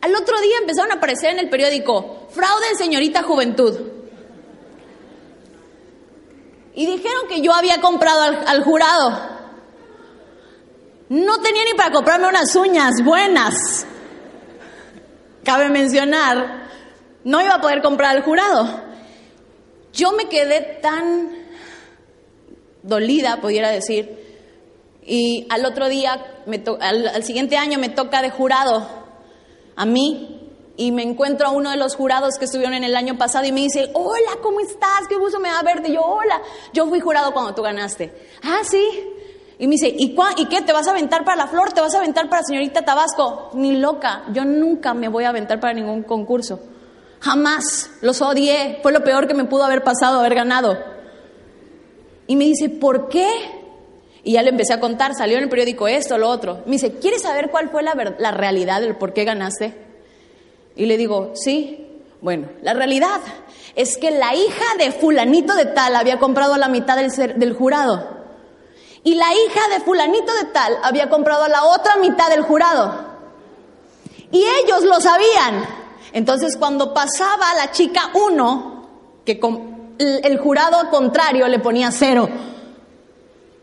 [0.00, 3.78] Al otro día empezaron a aparecer en el periódico fraude en señorita juventud.
[6.74, 9.32] Y dijeron que yo había comprado al, al jurado.
[11.08, 13.86] No tenía ni para comprarme unas uñas buenas.
[15.44, 16.68] Cabe mencionar,
[17.24, 18.80] no iba a poder comprar al jurado.
[19.92, 21.30] Yo me quedé tan
[22.82, 24.18] dolida, pudiera decir,
[25.04, 26.42] y al otro día,
[26.80, 28.88] al siguiente año me toca de jurado
[29.76, 30.42] a mí
[30.76, 33.52] y me encuentro a uno de los jurados que estuvieron en el año pasado y
[33.52, 35.06] me dice, hola, ¿cómo estás?
[35.08, 35.90] Qué gusto me da verte.
[35.90, 36.40] Y yo, hola,
[36.72, 38.12] yo fui jurado cuando tú ganaste.
[38.42, 39.11] Ah, sí.
[39.58, 40.62] Y me dice, ¿y, ¿y qué?
[40.62, 41.72] ¿Te vas a aventar para la flor?
[41.72, 43.50] ¿Te vas a aventar para señorita Tabasco?
[43.54, 46.60] Ni loca, yo nunca me voy a aventar para ningún concurso.
[47.20, 50.76] Jamás, los odié, fue lo peor que me pudo haber pasado haber ganado.
[52.26, 53.28] Y me dice, ¿por qué?
[54.24, 56.62] Y ya le empecé a contar, salió en el periódico esto, lo otro.
[56.66, 59.74] Me dice, ¿quieres saber cuál fue la, la realidad del por qué ganaste?
[60.74, 61.88] Y le digo, sí.
[62.20, 63.20] Bueno, la realidad
[63.74, 68.21] es que la hija de fulanito de tal había comprado la mitad del jurado.
[69.04, 73.12] Y la hija de fulanito de tal había comprado a la otra mitad del jurado.
[74.30, 75.66] Y ellos lo sabían.
[76.12, 78.88] Entonces cuando pasaba la chica uno,
[79.24, 79.40] que
[79.98, 82.28] el jurado contrario le ponía cero.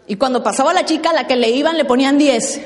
[0.08, 2.60] Y cuando pasaba la chica, la que le iban, le ponían diez.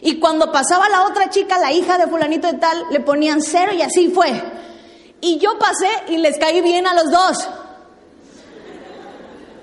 [0.00, 3.72] Y cuando pasaba la otra chica, la hija de fulanito de tal, le ponían cero
[3.72, 4.42] y así fue.
[5.20, 7.48] Y yo pasé y les caí bien a los dos.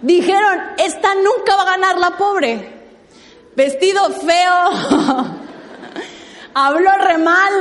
[0.01, 2.79] Dijeron, esta nunca va a ganar la pobre.
[3.55, 5.25] Vestido feo,
[6.53, 7.53] habló re mal.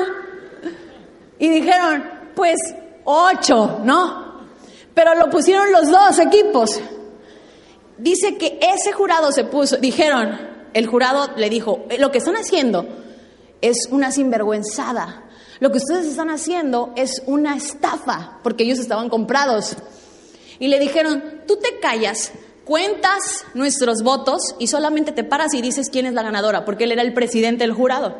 [1.38, 2.58] Y dijeron, pues
[3.04, 4.28] ocho, ¿no?
[4.94, 6.80] Pero lo pusieron los dos equipos.
[7.96, 10.38] Dice que ese jurado se puso, dijeron,
[10.72, 12.86] el jurado le dijo, eh, lo que están haciendo
[13.60, 15.24] es una sinvergüenzada.
[15.60, 19.76] Lo que ustedes están haciendo es una estafa, porque ellos estaban comprados.
[20.58, 22.32] Y le dijeron, tú te callas,
[22.64, 26.92] cuentas nuestros votos y solamente te paras y dices quién es la ganadora, porque él
[26.92, 28.16] era el presidente del jurado.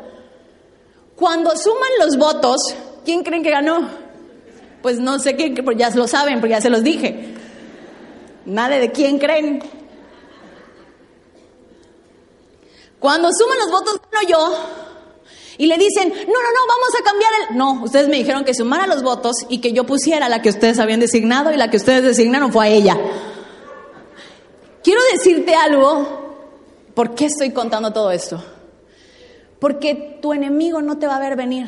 [1.15, 2.61] Cuando suman los votos,
[3.03, 3.89] ¿quién creen que ganó?
[4.81, 7.33] Pues no sé quién, pues ya lo saben, porque ya se los dije.
[8.45, 9.61] Nadie de quién creen.
[12.99, 14.88] Cuando suman los votos, gano yo.
[15.59, 17.57] Y le dicen, no, no, no, vamos a cambiar el...
[17.57, 20.79] No, ustedes me dijeron que sumara los votos y que yo pusiera la que ustedes
[20.79, 22.97] habían designado y la que ustedes designaron fue a ella.
[24.81, 26.37] Quiero decirte algo,
[26.93, 28.41] ¿por qué estoy contando todo esto?
[29.59, 31.67] Porque tu enemigo no te va a ver venir.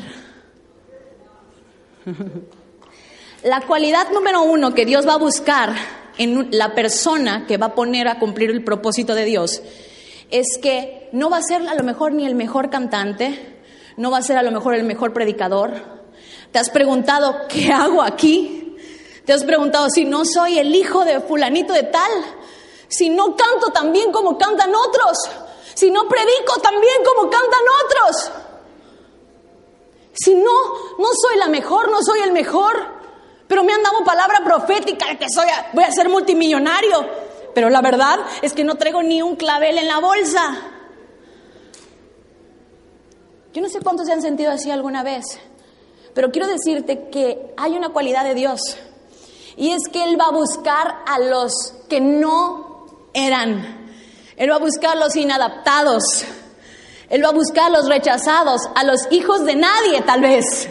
[3.44, 5.74] La cualidad número uno que Dios va a buscar
[6.16, 9.60] en la persona que va a poner a cumplir el propósito de Dios
[10.30, 13.51] es que no va a ser a lo mejor ni el mejor cantante,
[14.02, 15.70] no va a ser a lo mejor el mejor predicador.
[16.50, 18.76] ¿Te has preguntado qué hago aquí?
[19.24, 22.10] ¿Te has preguntado si no soy el hijo de fulanito de tal?
[22.88, 25.16] Si no canto tan bien como cantan otros?
[25.74, 28.32] Si no predico tan bien como cantan otros?
[30.12, 30.50] Si no,
[30.98, 32.84] no soy la mejor, no soy el mejor,
[33.46, 37.06] pero me han dado palabra profética de que soy, voy a ser multimillonario,
[37.54, 40.71] pero la verdad es que no traigo ni un clavel en la bolsa.
[43.52, 45.24] Yo no sé cuántos se han sentido así alguna vez,
[46.14, 48.60] pero quiero decirte que hay una cualidad de Dios
[49.56, 51.52] y es que Él va a buscar a los
[51.88, 53.82] que no eran.
[54.36, 56.02] Él va a buscar a los inadaptados.
[57.10, 60.68] Él va a buscar a los rechazados, a los hijos de nadie tal vez.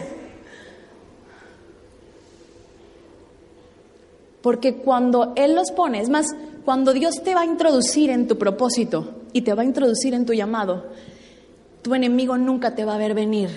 [4.42, 6.26] Porque cuando Él los pone, es más,
[6.64, 10.26] cuando Dios te va a introducir en tu propósito y te va a introducir en
[10.26, 10.86] tu llamado,
[11.82, 13.50] tu enemigo nunca te va a ver venir.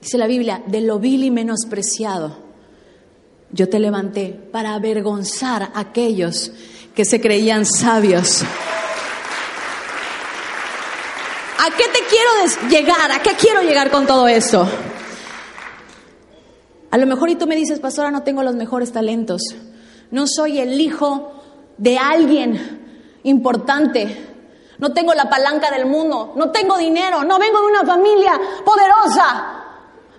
[0.00, 2.38] Dice la Biblia, de lo vil y menospreciado,
[3.50, 6.52] yo te levanté para avergonzar a aquellos
[6.94, 8.42] que se creían sabios.
[11.58, 13.12] ¿A qué te quiero llegar?
[13.12, 14.66] ¿A qué quiero llegar con todo esto?
[16.90, 19.42] A lo mejor y tú me dices, pastora, no tengo los mejores talentos.
[20.10, 21.32] No soy el hijo
[21.76, 22.87] de alguien
[23.28, 24.26] importante.
[24.78, 26.32] No tengo la palanca del mundo.
[26.36, 27.24] No tengo dinero.
[27.24, 28.32] No vengo de una familia
[28.64, 29.64] poderosa.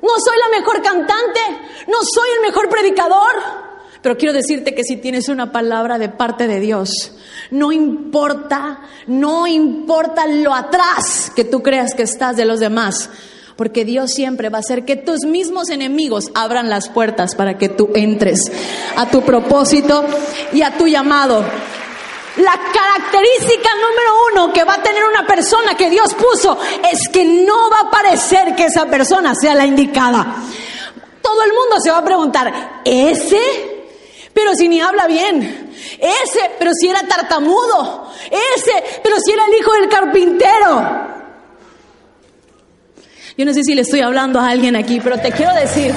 [0.02, 1.40] No soy la mejor cantante.
[1.88, 3.70] No soy el mejor predicador.
[4.02, 7.12] Pero quiero decirte que si tienes una palabra de parte de Dios,
[7.52, 13.10] no importa, no importa lo atrás que tú creas que estás de los demás,
[13.58, 17.68] porque Dios siempre va a hacer que tus mismos enemigos abran las puertas para que
[17.68, 18.50] tú entres
[18.96, 20.06] a tu propósito
[20.54, 21.44] y a tu llamado.
[22.38, 26.58] La característica número uno que va a tener una persona que Dios puso
[26.90, 30.36] es que no va a parecer que esa persona sea la indicada.
[31.22, 33.80] Todo el mundo se va a preguntar, ¿ese?
[34.34, 35.72] Pero si ni habla bien.
[36.00, 38.12] Ese, pero si era tartamudo.
[38.26, 41.08] Ese, pero si era el hijo del carpintero.
[43.38, 45.94] Yo no sé si le estoy hablando a alguien aquí, pero te quiero decir,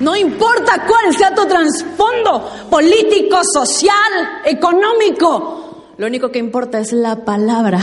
[0.00, 5.64] no importa cuál sea tu trasfondo político, social, económico,
[5.96, 7.80] lo único que importa es la palabra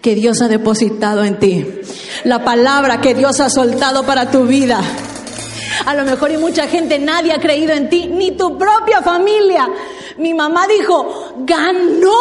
[0.00, 1.66] que Dios ha depositado en ti,
[2.24, 4.80] la palabra que Dios ha soltado para tu vida.
[5.86, 9.68] A lo mejor y mucha gente, nadie ha creído en ti, ni tu propia familia.
[10.18, 12.12] Mi mamá dijo, ganó.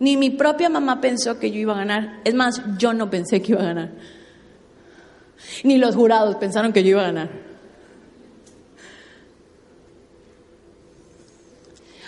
[0.00, 2.20] Ni mi propia mamá pensó que yo iba a ganar.
[2.24, 3.90] Es más, yo no pensé que iba a ganar.
[5.62, 7.30] Ni los jurados pensaron que yo iba a ganar.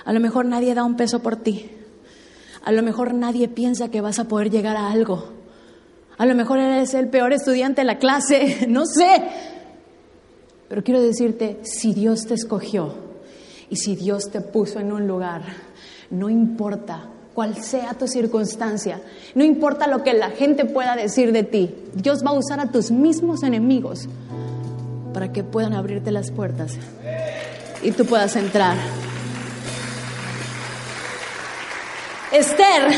[0.06, 1.70] A lo mejor nadie da un peso por ti.
[2.64, 5.30] A lo mejor nadie piensa que vas a poder llegar a algo.
[6.16, 9.22] A lo mejor eres el peor estudiante de la clase, no sé.
[10.68, 12.94] Pero quiero decirte, si Dios te escogió
[13.68, 15.42] y si Dios te puso en un lugar,
[16.10, 19.00] no importa cuál sea tu circunstancia,
[19.34, 22.70] no importa lo que la gente pueda decir de ti, Dios va a usar a
[22.70, 24.08] tus mismos enemigos
[25.14, 26.78] para que puedan abrirte las puertas
[27.82, 28.76] y tú puedas entrar.
[32.32, 32.92] Esther,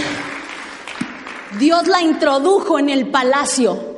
[1.58, 3.94] Dios la introdujo en el palacio.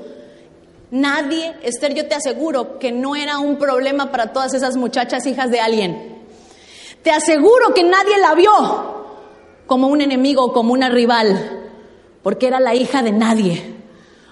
[0.91, 5.51] Nadie, Esther, yo te aseguro que no era un problema para todas esas muchachas hijas
[5.51, 6.25] de alguien.
[7.03, 9.06] Te aseguro que nadie la vio
[9.67, 11.63] como un enemigo o como una rival,
[12.23, 13.75] porque era la hija de nadie.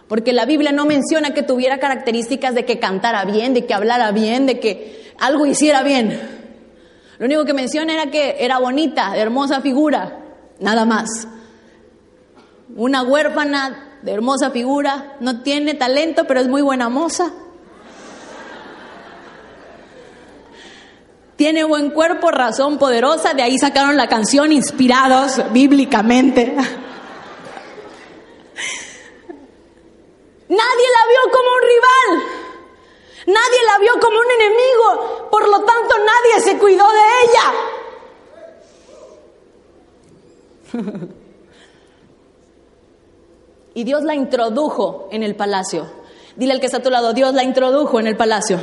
[0.09, 4.13] Porque la Biblia no menciona que tuviera características de que cantara bien, de que hablara
[4.13, 6.21] bien, de que algo hiciera bien.
[7.19, 10.19] Lo único que menciona era que era bonita, de hermosa figura,
[10.61, 11.29] nada más.
[12.77, 17.33] Una huérfana de hermosa figura, no tiene talento, pero es muy buena moza.
[21.37, 26.55] Tiene buen cuerpo, razón poderosa, de ahí sacaron la canción inspirados bíblicamente.
[30.49, 32.23] Nadie la vio como un rival,
[33.27, 37.01] nadie la vio como un enemigo, por lo tanto nadie se cuidó de
[40.85, 41.09] ella.
[43.75, 45.91] y Dios la introdujo en el palacio.
[46.37, 48.59] Dile al que está a tu lado, Dios la introdujo en el palacio.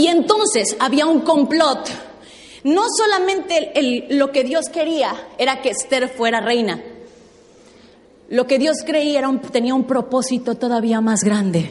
[0.00, 1.90] Y entonces había un complot.
[2.64, 6.82] No solamente lo que Dios quería era que Esther fuera reina.
[8.30, 11.70] Lo que Dios creía era tenía un propósito todavía más grande.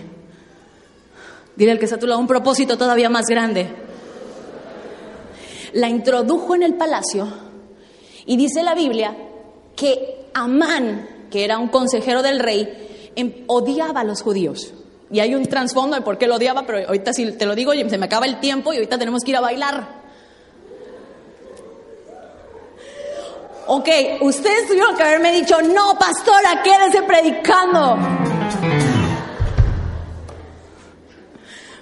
[1.55, 3.67] Dile al que está a un propósito todavía más grande.
[5.73, 7.27] La introdujo en el palacio
[8.27, 9.17] y dice la Biblia
[9.75, 14.75] que Amán, que era un consejero del rey, em, odiaba a los judíos.
[15.12, 17.74] Y hay un trasfondo de por qué lo odiaba, pero ahorita si te lo digo,
[17.74, 19.99] se me acaba el tiempo y ahorita tenemos que ir a bailar.
[23.72, 23.88] Ok,
[24.22, 27.97] ustedes tuvieron que haberme dicho, no, pastora, quédese predicando.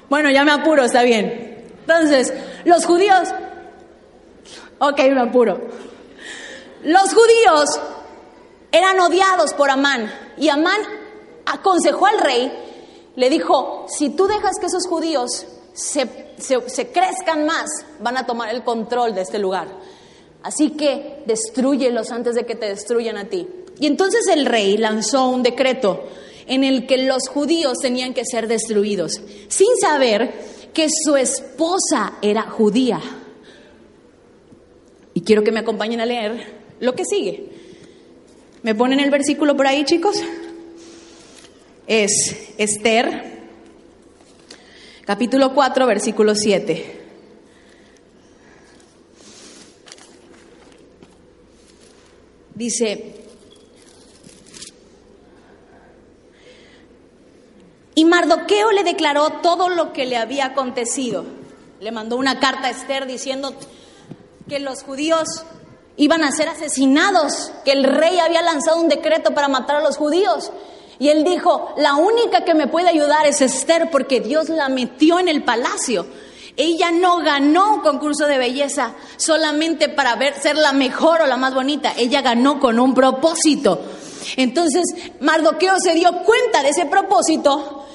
[0.10, 1.66] Bueno, ya me apuro, está bien.
[1.82, 2.34] Entonces,
[2.66, 3.30] los judíos,
[4.80, 5.60] ok, me apuro.
[6.84, 7.80] Los judíos
[8.72, 10.82] eran odiados por Amán y Amán
[11.46, 12.67] aconsejó al rey
[13.18, 16.08] le dijo, si tú dejas que esos judíos se,
[16.94, 17.68] crezcan más,
[18.00, 19.68] van a tomar el control de este lugar.
[20.44, 23.48] Así que destruyelos antes de que te destruyan a ti.
[23.80, 26.04] Y entonces el rey lanzó un decreto
[26.46, 30.32] en el que los judíos tenían que ser destruidos, sin saber
[30.72, 33.02] que su esposa era judía.
[35.16, 37.50] Y quiero que me acompañen a leer lo que sigue.
[38.62, 40.22] ¿Me ponen el versículo por ahí, chicos?
[41.88, 43.48] Es Esther,
[45.06, 47.06] capítulo 4, versículo 7.
[52.54, 53.16] Dice,
[57.96, 61.24] y Mardoqueo le declaró todo lo que le había acontecido.
[61.80, 63.54] Le mandó una carta a Esther diciendo
[64.50, 65.46] que los judíos
[65.96, 69.98] iban a ser asesinados, que el rey había lanzado un decreto para matar a los
[69.98, 70.52] judíos
[71.00, 75.20] y él dijo, la única que me puede ayudar es Esther porque Dios la metió
[75.20, 76.08] en el palacio.
[76.56, 81.38] Ella no ganó un concurso de belleza solamente para ver, ser la mejor o la
[81.38, 81.94] más bonita.
[81.98, 83.80] Ella ganó con un propósito.
[84.38, 84.84] Entonces
[85.20, 87.86] Mardoqueo se dio cuenta de ese propósito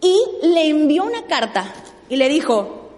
[0.00, 1.66] y le envió una carta
[2.08, 2.90] y le dijo,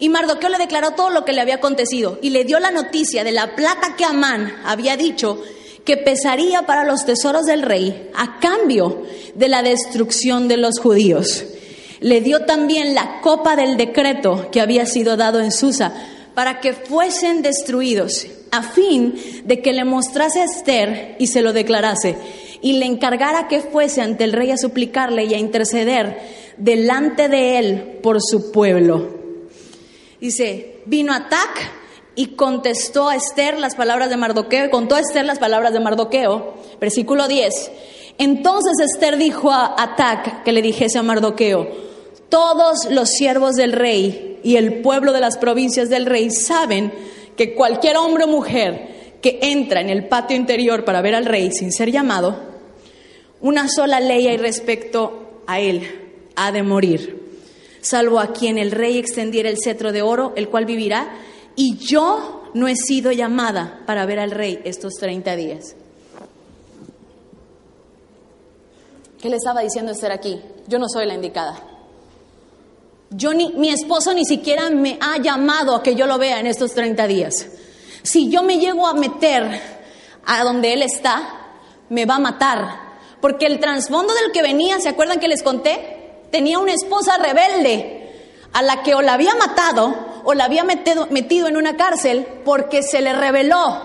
[0.00, 3.22] Y Mardoqueo le declaró todo lo que le había acontecido y le dio la noticia
[3.22, 5.40] de la plata que Amán había dicho
[5.88, 11.46] que pesaría para los tesoros del rey a cambio de la destrucción de los judíos.
[12.00, 15.94] Le dio también la copa del decreto que había sido dado en Susa
[16.34, 19.14] para que fuesen destruidos, a fin
[19.46, 22.18] de que le mostrase Esther y se lo declarase,
[22.60, 26.18] y le encargara que fuese ante el rey a suplicarle y a interceder
[26.58, 29.08] delante de él por su pueblo.
[30.20, 31.77] Dice, vino Atac
[32.18, 36.54] y contestó a Esther las palabras de Mardoqueo, contó a Esther las palabras de Mardoqueo,
[36.80, 37.70] versículo 10.
[38.18, 41.68] Entonces Esther dijo a Atac que le dijese a Mardoqueo,
[42.28, 46.92] todos los siervos del rey y el pueblo de las provincias del rey saben
[47.36, 51.52] que cualquier hombre o mujer que entra en el patio interior para ver al rey
[51.52, 52.36] sin ser llamado,
[53.40, 55.86] una sola ley hay respecto a él,
[56.34, 57.18] ha de morir
[57.80, 61.10] salvo a quien el rey extendiera el cetro de oro, el cual vivirá,
[61.58, 65.74] y yo no he sido llamada para ver al rey estos 30 días.
[69.20, 70.40] ¿Qué le estaba diciendo Esther aquí?
[70.68, 71.60] Yo no soy la indicada.
[73.10, 76.46] Yo ni, mi esposo ni siquiera me ha llamado a que yo lo vea en
[76.46, 77.48] estos 30 días.
[78.04, 79.60] Si yo me llego a meter
[80.24, 81.56] a donde él está,
[81.88, 82.98] me va a matar.
[83.20, 85.98] Porque el trasfondo del que venía, ¿se acuerdan que les conté?
[86.30, 88.10] tenía una esposa rebelde
[88.52, 92.26] a la que o la había matado o la había metido, metido en una cárcel
[92.44, 93.80] porque se le rebeló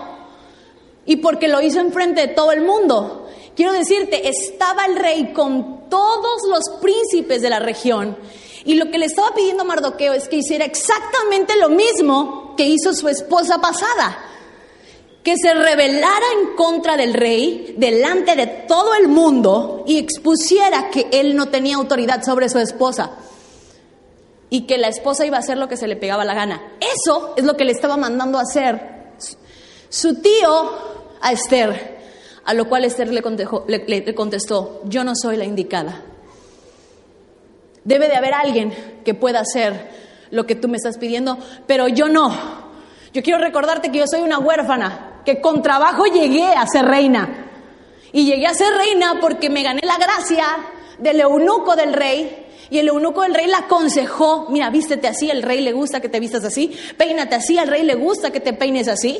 [1.06, 3.28] y porque lo hizo enfrente de todo el mundo.
[3.56, 8.16] Quiero decirte, estaba el rey con todos los príncipes de la región
[8.64, 12.66] y lo que le estaba pidiendo a Mardoqueo es que hiciera exactamente lo mismo que
[12.66, 14.30] hizo su esposa pasada
[15.22, 21.08] que se rebelara en contra del rey delante de todo el mundo y expusiera que
[21.12, 23.10] él no tenía autoridad sobre su esposa
[24.54, 26.62] y que la esposa iba a hacer lo que se le pegaba la gana.
[26.78, 29.14] Eso es lo que le estaba mandando a hacer
[29.88, 30.70] su tío
[31.20, 31.98] a Esther,
[32.44, 36.02] a lo cual Esther le contestó, yo no soy la indicada.
[37.82, 39.90] Debe de haber alguien que pueda hacer
[40.30, 41.36] lo que tú me estás pidiendo,
[41.66, 42.30] pero yo no.
[43.12, 47.50] Yo quiero recordarte que yo soy una huérfana que con trabajo llegué a ser reina.
[48.12, 50.46] Y llegué a ser reina porque me gané la gracia
[51.00, 52.43] del eunuco del rey.
[52.70, 56.08] Y el eunuco del rey la aconsejó, mira, vístete así, al rey le gusta que
[56.08, 59.18] te vistas así, peínate así, al rey le gusta que te peines así.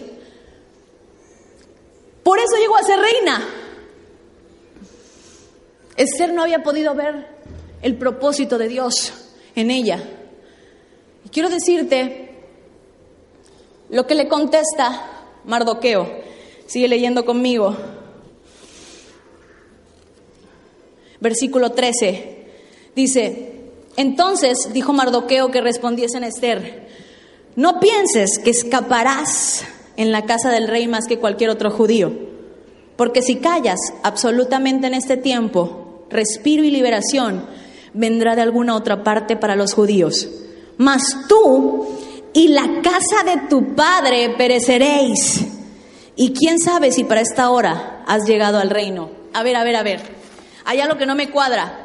[2.22, 3.46] Por eso llegó a ser reina.
[5.96, 7.28] Esther no había podido ver
[7.82, 9.12] el propósito de Dios
[9.54, 10.02] en ella.
[11.24, 12.34] Y quiero decirte
[13.90, 15.10] lo que le contesta
[15.44, 16.24] Mardoqueo.
[16.66, 17.76] Sigue leyendo conmigo.
[21.20, 22.43] Versículo 13.
[22.94, 23.52] Dice,
[23.96, 26.24] entonces dijo Mardoqueo que respondiese en
[27.56, 29.64] no pienses que escaparás
[29.96, 32.12] en la casa del rey más que cualquier otro judío,
[32.96, 37.46] porque si callas absolutamente en este tiempo, respiro y liberación
[37.92, 40.28] vendrá de alguna otra parte para los judíos.
[40.78, 41.86] Mas tú
[42.32, 45.46] y la casa de tu padre pereceréis.
[46.16, 49.10] Y quién sabe si para esta hora has llegado al reino.
[49.32, 50.00] A ver, a ver, a ver.
[50.64, 51.83] Hay algo que no me cuadra.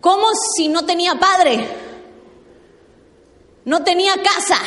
[0.00, 0.26] ¿Cómo
[0.56, 1.66] si no tenía padre?
[3.64, 4.58] No tenía casa.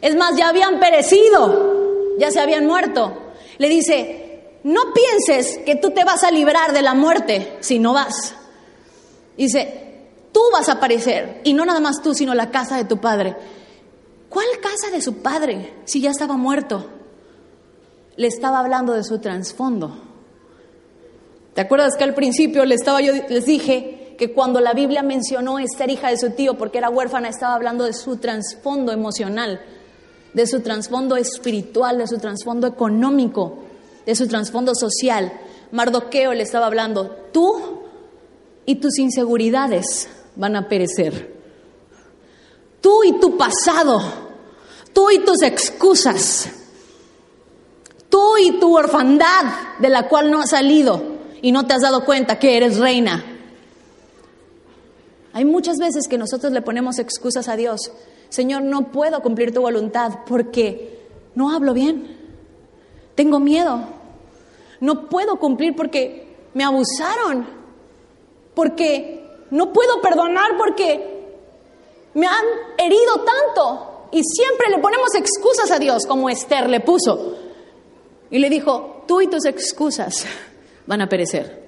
[0.00, 3.32] Es más, ya habían perecido, ya se habían muerto.
[3.58, 7.92] Le dice, no pienses que tú te vas a librar de la muerte si no
[7.92, 8.34] vas.
[9.36, 12.98] Dice, tú vas a aparecer, y no nada más tú, sino la casa de tu
[12.98, 13.36] padre.
[14.28, 16.86] ¿Cuál casa de su padre si ya estaba muerto?
[18.16, 19.96] Le estaba hablando de su trasfondo.
[21.54, 25.60] ¿Te acuerdas que al principio les, estaba yo, les dije que cuando la Biblia mencionó
[25.60, 29.60] Esther, hija de su tío, porque era huérfana, estaba hablando de su trasfondo emocional,
[30.34, 33.58] de su trasfondo espiritual, de su trasfondo económico,
[34.04, 35.32] de su trasfondo social?
[35.70, 37.78] Mardoqueo le estaba hablando, tú
[38.66, 41.38] y tus inseguridades van a perecer.
[42.80, 44.00] Tú y tu pasado,
[44.92, 46.50] tú y tus excusas,
[48.08, 51.02] tú y tu orfandad de la cual no has salido
[51.40, 53.37] y no te has dado cuenta que eres reina.
[55.38, 57.92] Hay muchas veces que nosotros le ponemos excusas a Dios.
[58.28, 60.98] Señor, no puedo cumplir tu voluntad porque
[61.36, 62.18] no hablo bien.
[63.14, 63.82] Tengo miedo.
[64.80, 67.46] No puedo cumplir porque me abusaron.
[68.52, 71.28] Porque no puedo perdonar porque
[72.14, 72.44] me han
[72.76, 74.08] herido tanto.
[74.10, 77.36] Y siempre le ponemos excusas a Dios, como Esther le puso.
[78.28, 80.26] Y le dijo, tú y tus excusas
[80.84, 81.62] van a perecer.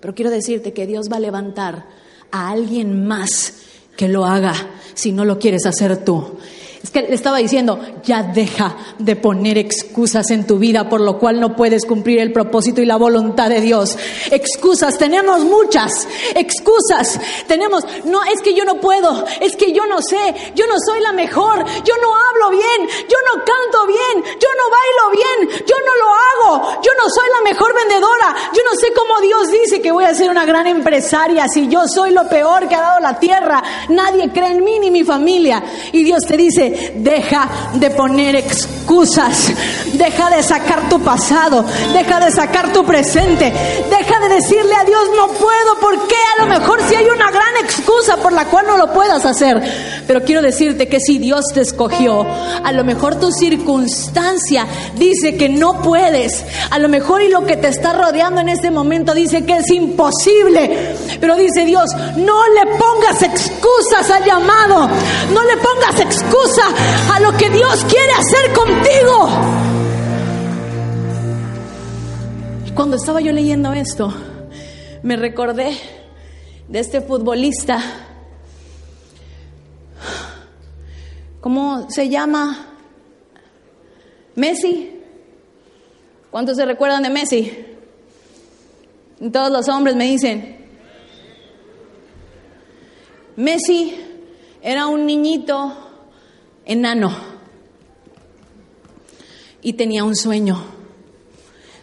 [0.00, 2.03] Pero quiero decirte que Dios va a levantar
[2.34, 3.54] a alguien más
[3.96, 4.54] que lo haga
[4.94, 6.38] si no lo quieres hacer tú.
[6.84, 11.18] Es que le estaba diciendo, ya deja de poner excusas en tu vida por lo
[11.18, 13.96] cual no puedes cumplir el propósito y la voluntad de Dios.
[14.30, 17.18] Excusas, tenemos muchas excusas.
[17.46, 21.00] Tenemos, no, es que yo no puedo, es que yo no sé, yo no soy
[21.00, 25.76] la mejor, yo no hablo bien, yo no canto bien, yo no bailo bien, yo
[25.86, 29.80] no lo hago, yo no soy la mejor vendedora, yo no sé cómo Dios dice
[29.80, 33.00] que voy a ser una gran empresaria si yo soy lo peor que ha dado
[33.00, 33.62] la tierra.
[33.88, 35.62] Nadie cree en mí ni mi familia.
[35.90, 39.52] Y Dios te dice, deja de poner excusas,
[39.92, 43.52] deja de sacar tu pasado, deja de sacar tu presente,
[43.90, 47.56] deja de decirle a Dios no puedo, porque a lo mejor si hay una gran
[47.64, 49.93] excusa por la cual no lo puedas hacer.
[50.06, 52.26] Pero quiero decirte que si Dios te escogió,
[52.62, 57.56] a lo mejor tu circunstancia dice que no puedes, a lo mejor y lo que
[57.56, 62.76] te está rodeando en este momento dice que es imposible, pero dice Dios, no le
[62.76, 64.88] pongas excusas al llamado,
[65.32, 66.72] no le pongas excusas
[67.12, 69.28] a lo que Dios quiere hacer contigo.
[72.66, 74.12] Y cuando estaba yo leyendo esto,
[75.02, 75.76] me recordé
[76.68, 78.03] de este futbolista.
[81.44, 82.56] ¿Cómo se llama?
[84.34, 84.98] Messi.
[86.30, 87.52] ¿Cuántos se recuerdan de Messi?
[89.30, 90.56] Todos los hombres me dicen,
[93.36, 93.94] Messi
[94.62, 95.76] era un niñito
[96.64, 97.14] enano
[99.60, 100.64] y tenía un sueño,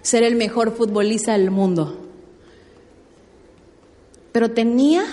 [0.02, 2.10] ser el mejor futbolista del mundo.
[4.32, 5.04] Pero tenía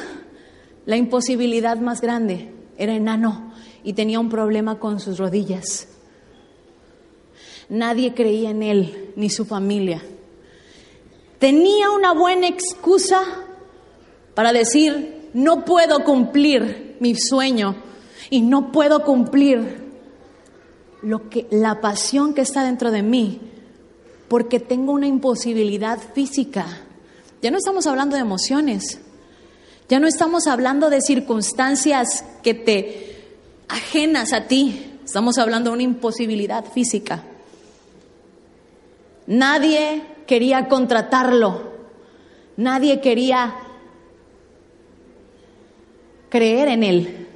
[0.86, 3.47] la imposibilidad más grande, era enano
[3.85, 5.89] y tenía un problema con sus rodillas.
[7.68, 10.03] Nadie creía en él, ni su familia.
[11.39, 13.22] Tenía una buena excusa
[14.35, 17.76] para decir, no puedo cumplir mi sueño
[18.31, 19.87] y no puedo cumplir
[21.03, 23.41] lo que la pasión que está dentro de mí
[24.29, 26.66] porque tengo una imposibilidad física.
[27.41, 29.01] Ya no estamos hablando de emociones.
[29.89, 33.17] Ya no estamos hablando de circunstancias que te
[33.68, 34.98] ajenas a ti.
[35.04, 37.24] Estamos hablando de una imposibilidad física.
[39.26, 41.68] Nadie quería contratarlo.
[42.56, 43.56] Nadie quería
[46.28, 47.28] creer en él.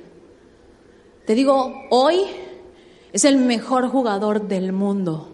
[1.27, 2.23] Te digo, hoy
[3.13, 5.29] es el mejor jugador del mundo.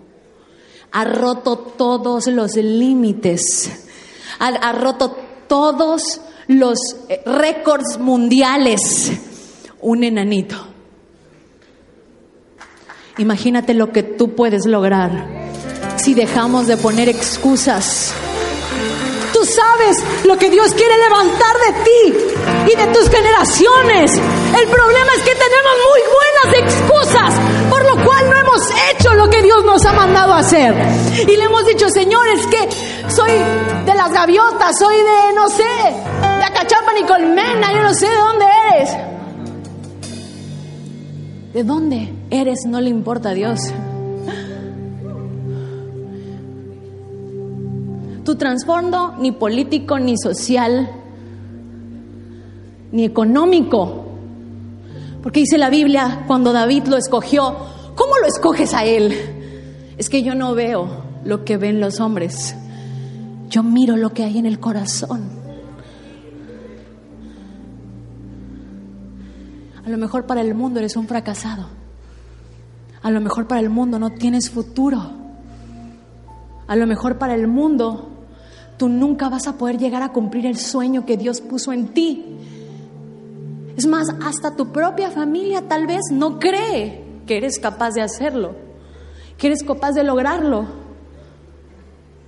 [0.93, 3.87] Ha roto todos los límites.
[4.39, 5.17] Ha, roto
[5.49, 6.79] todos los
[7.09, 9.13] eh, récords mundiales.
[9.81, 10.57] Un enanito.
[13.19, 15.27] Imagínate lo que tú puedes lograr
[15.97, 18.15] si dejamos de poner excusas
[19.33, 24.13] Tú sabes lo que Dios quiere levantar de ti y de tus generaciones.
[24.17, 27.35] El problema es que tenemos muy buenas excusas,
[27.71, 30.75] por lo cual no hemos hecho lo que Dios nos ha mandado a hacer.
[31.23, 33.31] Y le hemos dicho, Señor, es que soy
[33.85, 38.17] de las gaviotas, soy de, no sé, de Acachapa y Colmena, yo no sé de
[38.17, 38.91] dónde eres.
[41.53, 42.67] ¿De dónde eres?
[42.67, 43.73] No le importa a Dios.
[48.29, 50.87] tu trasfondo ni político, ni social,
[52.93, 54.05] ni económico.
[55.23, 57.57] Porque dice la Biblia, cuando David lo escogió,
[57.95, 59.15] ¿cómo lo escoges a él?
[59.97, 60.91] Es que yo no veo
[61.25, 62.55] lo que ven los hombres,
[63.49, 65.31] yo miro lo que hay en el corazón.
[69.87, 71.78] A lo mejor para el mundo eres un fracasado.
[73.03, 75.03] A lo mejor para el mundo no tienes futuro.
[76.67, 78.11] A lo mejor para el mundo
[78.77, 82.25] tú nunca vas a poder llegar a cumplir el sueño que Dios puso en ti.
[83.77, 88.57] Es más, hasta tu propia familia tal vez no cree que eres capaz de hacerlo,
[89.37, 90.67] que eres capaz de lograrlo.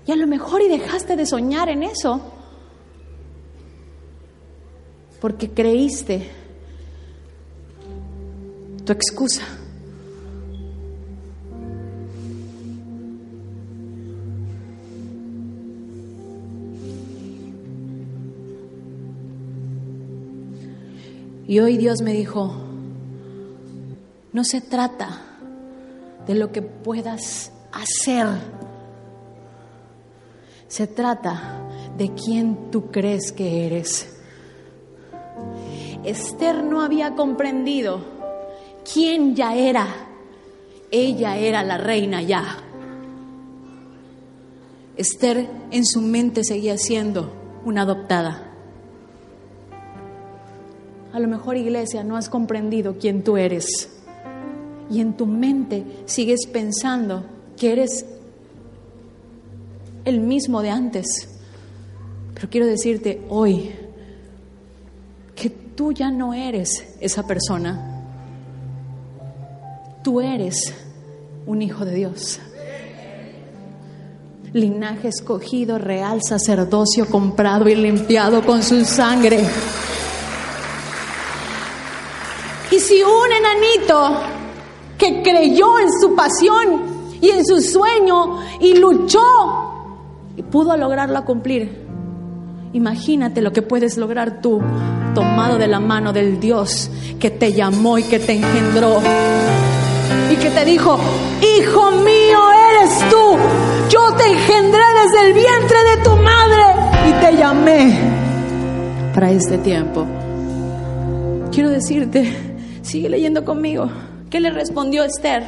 [0.06, 2.20] Y a lo mejor y dejaste de soñar en eso,
[5.20, 6.30] porque creíste
[8.84, 9.42] tu excusa.
[21.50, 22.52] Y hoy Dios me dijo,
[24.32, 25.20] no se trata
[26.24, 28.28] de lo que puedas hacer,
[30.68, 34.16] se trata de quién tú crees que eres.
[36.04, 37.98] Esther no había comprendido
[38.94, 39.88] quién ya era.
[40.92, 42.58] Ella era la reina ya.
[44.96, 47.32] Esther en su mente seguía siendo
[47.64, 48.49] una adoptada.
[51.12, 53.90] A lo mejor, iglesia, no has comprendido quién tú eres.
[54.90, 57.24] Y en tu mente sigues pensando
[57.56, 58.06] que eres
[60.04, 61.28] el mismo de antes.
[62.34, 63.70] Pero quiero decirte hoy
[65.34, 68.02] que tú ya no eres esa persona.
[70.02, 70.72] Tú eres
[71.46, 72.40] un hijo de Dios.
[74.52, 79.44] Linaje escogido, real sacerdocio comprado y limpiado con su sangre.
[82.70, 84.20] Y si un enanito
[84.96, 86.82] que creyó en su pasión
[87.20, 89.20] y en su sueño y luchó
[90.36, 91.84] y pudo lograrlo cumplir,
[92.72, 94.60] imagínate lo que puedes lograr tú
[95.14, 99.00] tomado de la mano del Dios que te llamó y que te engendró
[100.30, 100.96] y que te dijo,
[101.58, 102.38] hijo mío
[102.70, 103.36] eres tú,
[103.90, 107.98] yo te engendré desde el vientre de tu madre y te llamé
[109.12, 110.06] para este tiempo.
[111.50, 112.49] Quiero decirte,
[112.90, 113.88] Sigue leyendo conmigo.
[114.30, 115.44] ¿Qué le respondió Esther?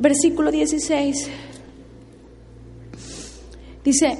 [0.00, 1.28] Versículo 16.
[3.84, 4.18] Dice,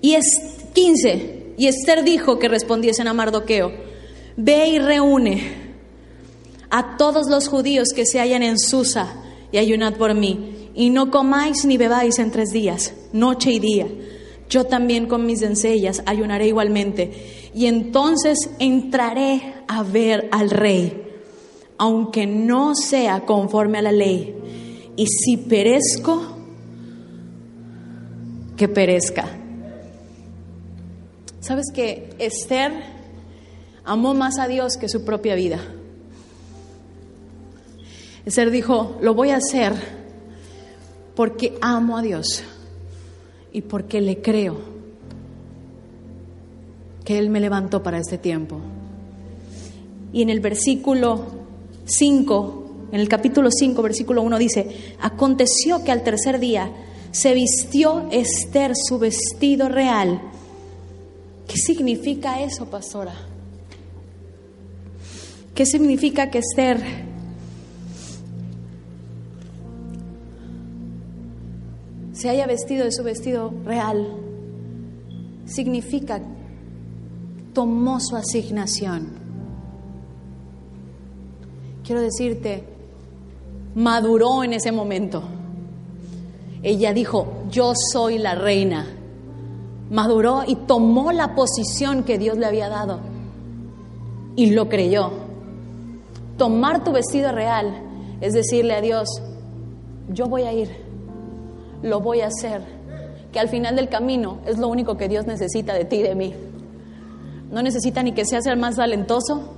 [0.00, 0.24] y es
[0.72, 1.52] 15.
[1.58, 3.72] Y Esther dijo que respondiesen a Mardoqueo,
[4.38, 5.42] ve y reúne
[6.70, 9.22] a todos los judíos que se hallan en Susa
[9.52, 13.86] y ayunad por mí, y no comáis ni bebáis en tres días, noche y día.
[14.48, 21.02] Yo también con mis doncellas ayunaré igualmente y entonces entraré a ver al rey,
[21.78, 24.34] aunque no sea conforme a la ley.
[24.96, 26.22] Y si perezco,
[28.56, 29.28] que perezca.
[31.40, 32.72] ¿Sabes que Esther
[33.84, 35.60] amó más a Dios que su propia vida?
[38.24, 39.74] Esther dijo, lo voy a hacer
[41.14, 42.42] porque amo a Dios
[43.56, 44.58] y porque le creo
[47.06, 48.60] que Él me levantó para este tiempo.
[50.12, 51.24] Y en el versículo
[51.86, 56.70] 5, en el capítulo 5, versículo 1 dice, aconteció que al tercer día
[57.12, 60.20] se vistió Esther su vestido real.
[61.48, 63.14] ¿Qué significa eso, pastora?
[65.54, 67.05] ¿Qué significa que Esther
[72.16, 74.06] se haya vestido de su vestido real?
[75.44, 76.20] Significa
[77.52, 79.08] tomó su asignación.
[81.84, 82.64] Quiero decirte,
[83.74, 85.22] maduró en ese momento.
[86.62, 88.86] Ella dijo, yo soy la reina.
[89.90, 93.00] Maduró y tomó la posición que Dios le había dado.
[94.36, 95.12] Y lo creyó.
[96.36, 97.74] Tomar tu vestido real
[98.20, 99.08] es decirle a Dios,
[100.08, 100.68] yo voy a ir,
[101.82, 102.62] lo voy a hacer,
[103.32, 106.14] que al final del camino es lo único que Dios necesita de ti y de
[106.14, 106.34] mí.
[107.50, 109.50] No necesita ni que seas el más talentoso,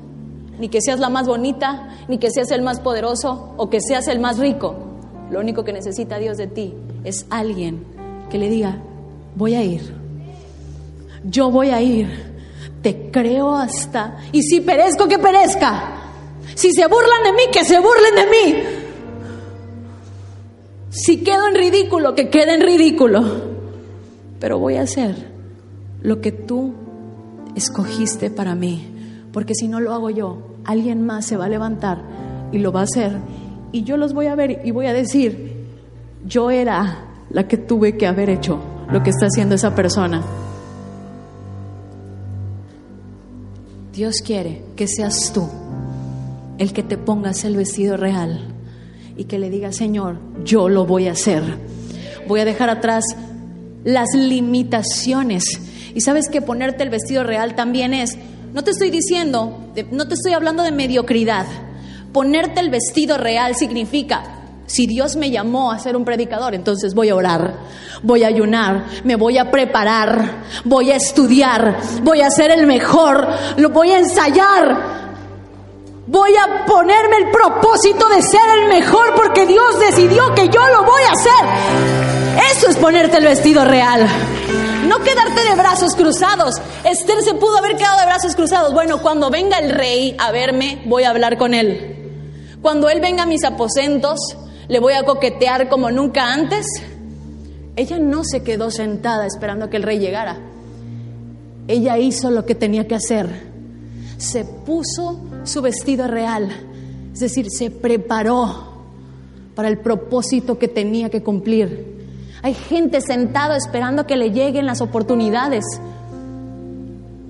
[0.59, 4.09] ni que seas la más bonita, ni que seas el más poderoso o que seas
[4.09, 4.75] el más rico.
[5.31, 7.85] Lo único que necesita Dios de ti es alguien
[8.31, 8.79] que le diga,
[9.35, 9.95] voy a ir.
[11.25, 12.09] Yo voy a ir.
[12.83, 14.19] Te creo hasta...
[14.33, 15.95] Y si perezco, que perezca.
[16.55, 18.78] Si se burlan de mí, que se burlen de mí.
[21.01, 23.23] Si quedo en ridículo, que quede en ridículo.
[24.41, 25.15] Pero voy a hacer
[26.03, 26.75] lo que tú
[27.55, 28.89] escogiste para mí.
[29.33, 32.03] Porque si no lo hago yo, alguien más se va a levantar
[32.51, 33.17] y lo va a hacer.
[33.71, 35.67] Y yo los voy a ver y voy a decir,
[36.27, 38.59] yo era la que tuve que haber hecho
[38.91, 40.23] lo que está haciendo esa persona.
[43.93, 45.49] Dios quiere que seas tú
[46.59, 48.41] el que te pongas el vestido real
[49.17, 51.43] y que le diga Señor, yo lo voy a hacer.
[52.27, 53.05] Voy a dejar atrás
[53.85, 55.45] las limitaciones
[55.95, 58.17] y sabes que ponerte el vestido real también es,
[58.53, 61.47] no te estoy diciendo, no te estoy hablando de mediocridad.
[62.13, 67.09] Ponerte el vestido real significa, si Dios me llamó a ser un predicador, entonces voy
[67.09, 67.55] a orar,
[68.03, 73.27] voy a ayunar, me voy a preparar, voy a estudiar, voy a ser el mejor,
[73.57, 75.08] lo voy a ensayar.
[76.09, 80.85] Voy a ponerme el propósito de ser el mejor porque Dios decidió que yo lo
[80.85, 82.51] voy a hacer.
[82.51, 84.09] Eso es ponerte el vestido real
[84.89, 86.55] no quedarte de brazos cruzados.
[86.83, 88.73] Esther se pudo haber quedado de brazos cruzados.
[88.73, 92.57] Bueno, cuando venga el rey a verme, voy a hablar con él.
[92.63, 94.19] Cuando él venga a mis aposentos,
[94.67, 96.67] le voy a coquetear como nunca antes.
[97.77, 100.39] Ella no se quedó sentada esperando que el rey llegara.
[101.69, 103.47] Ella hizo lo que tenía que hacer.
[104.19, 106.51] Se puso su vestido real,
[107.13, 108.69] es decir, se preparó
[109.55, 111.99] para el propósito que tenía que cumplir.
[112.43, 115.65] Hay gente sentada esperando que le lleguen las oportunidades.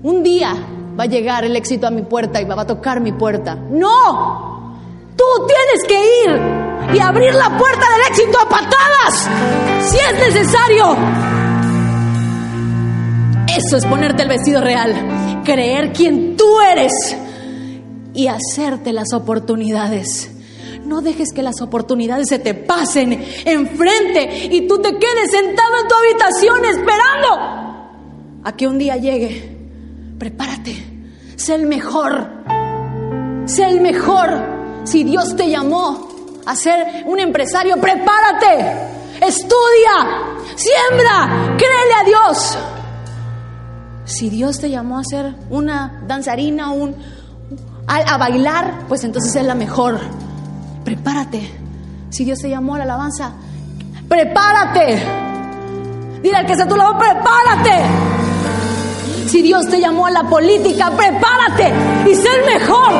[0.03, 0.53] Un día
[0.99, 3.55] va a llegar el éxito a mi puerta y va a tocar mi puerta.
[3.55, 4.75] No,
[5.15, 9.29] tú tienes que ir y abrir la puerta del éxito a patadas,
[9.89, 11.38] si es necesario.
[13.59, 16.93] Eso es ponerte el vestido real, creer quién tú eres
[18.13, 20.31] y hacerte las oportunidades.
[20.85, 25.87] No dejes que las oportunidades se te pasen enfrente y tú te quedes sentado en
[25.89, 29.57] tu habitación esperando a que un día llegue.
[30.17, 30.77] Prepárate,
[31.35, 32.29] sé el mejor,
[33.45, 34.85] sé el mejor.
[34.85, 36.07] Si Dios te llamó
[36.45, 38.55] a ser un empresario, prepárate,
[39.19, 42.57] estudia, siembra, créele a Dios.
[44.09, 46.95] Si Dios te llamó a ser una danzarina, un,
[47.87, 49.99] a, bailar, pues entonces es la mejor
[50.89, 51.47] prepárate.
[52.09, 53.31] Si Dios te llamó a la alabanza,
[54.07, 54.99] prepárate.
[56.23, 57.83] Dile al que está a tu lado, prepárate.
[59.27, 61.71] Si Dios te llamó a la política, prepárate
[62.09, 62.91] y sé el mejor.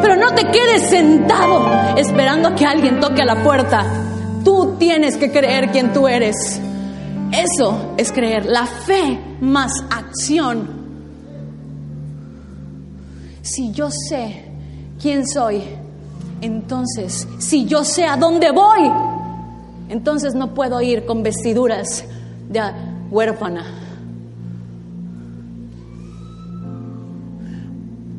[0.00, 3.84] Pero no te quedes sentado esperando a que alguien toque a la puerta.
[4.42, 6.60] Tú tienes que creer quién tú eres.
[7.32, 8.46] Eso es creer.
[8.46, 10.82] La fe más acción.
[13.40, 14.44] Si yo sé
[15.00, 15.62] quién soy,
[16.40, 18.90] entonces, si yo sé a dónde voy,
[19.88, 22.04] entonces no puedo ir con vestiduras
[22.48, 22.60] de
[23.10, 23.64] huérfana.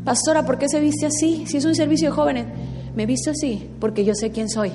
[0.03, 1.45] Pastora, ¿por qué se viste así?
[1.47, 2.45] Si es un servicio de jóvenes,
[2.95, 4.71] me visto así porque yo sé quién soy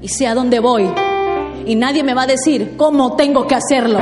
[0.00, 0.88] y sé a dónde voy.
[1.66, 3.98] Y nadie me va a decir cómo tengo que hacerlo.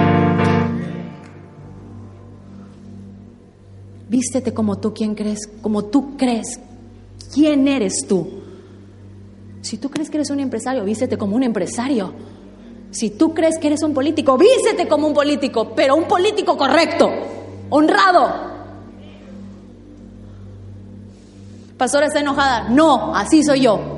[4.09, 6.61] Vístete como tú quién crees, como tú crees.
[7.32, 8.26] ¿Quién eres tú?
[9.61, 12.12] Si tú crees que eres un empresario, vístete como un empresario.
[12.90, 17.11] Si tú crees que eres un político, vístete como un político, pero un político correcto,
[17.68, 18.48] honrado.
[21.76, 22.70] Pastora está enojada.
[22.70, 23.97] No, así soy yo.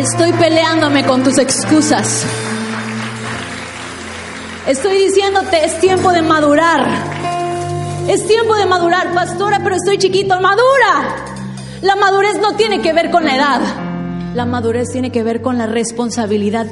[0.00, 2.24] Estoy peleándome con tus excusas.
[4.66, 6.88] Estoy diciéndote, es tiempo de madurar.
[8.08, 10.40] Es tiempo de madurar, pastora, pero estoy chiquito.
[10.40, 11.16] Madura.
[11.82, 13.60] La madurez no tiene que ver con la edad.
[14.34, 16.66] La madurez tiene que ver con la responsabilidad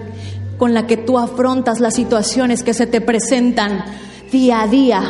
[0.56, 3.84] con la que tú afrontas las situaciones que se te presentan
[4.32, 5.02] día a día.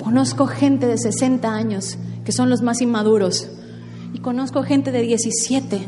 [0.00, 3.48] Conozco gente de 60 años que son los más inmaduros
[4.22, 5.80] conozco gente de 17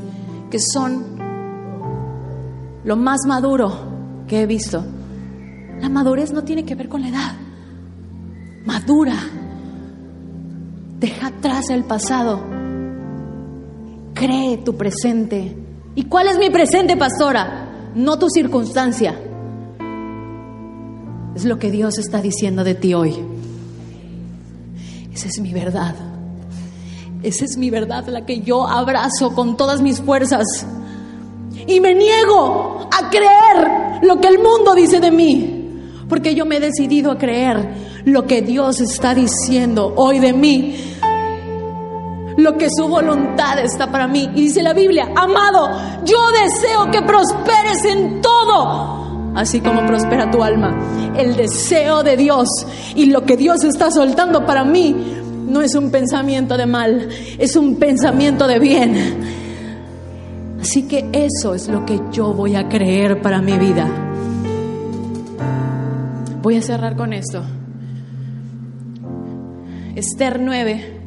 [0.50, 1.18] que son
[2.84, 3.72] lo más maduro
[4.26, 4.84] que he visto.
[5.80, 7.32] La madurez no tiene que ver con la edad.
[8.64, 9.16] Madura.
[10.98, 12.40] Deja atrás el pasado.
[14.14, 15.56] Cree tu presente.
[15.94, 17.90] ¿Y cuál es mi presente, pastora?
[17.94, 19.18] No tu circunstancia.
[21.34, 23.16] Es lo que Dios está diciendo de ti hoy.
[25.12, 26.11] Esa es mi verdad.
[27.22, 30.66] Esa es mi verdad, la que yo abrazo con todas mis fuerzas.
[31.66, 35.58] Y me niego a creer lo que el mundo dice de mí.
[36.08, 40.96] Porque yo me he decidido a creer lo que Dios está diciendo hoy de mí.
[42.36, 44.28] Lo que su voluntad está para mí.
[44.34, 45.70] Y dice la Biblia, amado,
[46.04, 50.76] yo deseo que prosperes en todo, así como prospera tu alma.
[51.16, 52.48] El deseo de Dios
[52.96, 57.56] y lo que Dios está soltando para mí no es un pensamiento de mal, es
[57.56, 58.96] un pensamiento de bien.
[60.60, 63.88] Así que eso es lo que yo voy a creer para mi vida.
[66.40, 67.42] Voy a cerrar con esto.
[69.94, 71.00] Esther 9,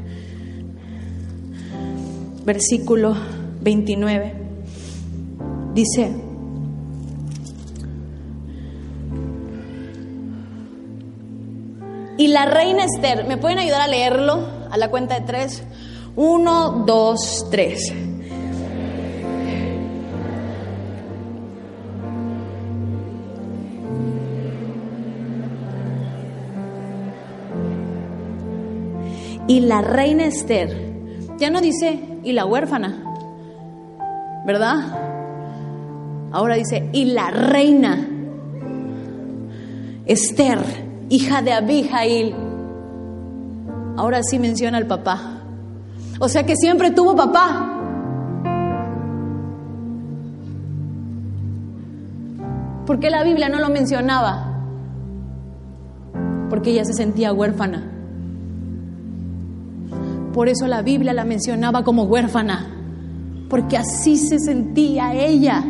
[2.46, 3.16] versículo
[3.62, 4.34] 29.
[5.74, 6.25] Dice,
[12.26, 15.62] y la reina Esther, ¿me pueden ayudar a leerlo a la cuenta de tres?
[16.16, 17.94] Uno, dos, tres.
[29.48, 30.76] Y la reina Esther,
[31.38, 33.04] ya no dice, y la huérfana,
[34.48, 34.78] ¿verdad?
[36.32, 38.08] Ahora dice, y la reina
[40.08, 40.85] Esther,
[41.16, 42.36] hija de Abijail.
[43.98, 45.42] Ahora sí menciona al papá.
[46.20, 47.72] O sea que siempre tuvo papá.
[52.86, 54.62] ¿Por qué la Biblia no lo mencionaba?
[56.50, 57.92] Porque ella se sentía huérfana.
[60.34, 62.68] Por eso la Biblia la mencionaba como huérfana,
[63.50, 65.64] porque así se sentía ella,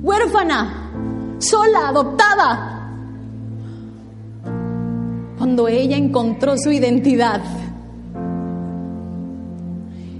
[0.00, 0.92] huérfana.
[1.38, 2.79] sola, adoptada.
[5.40, 7.40] Cuando ella encontró su identidad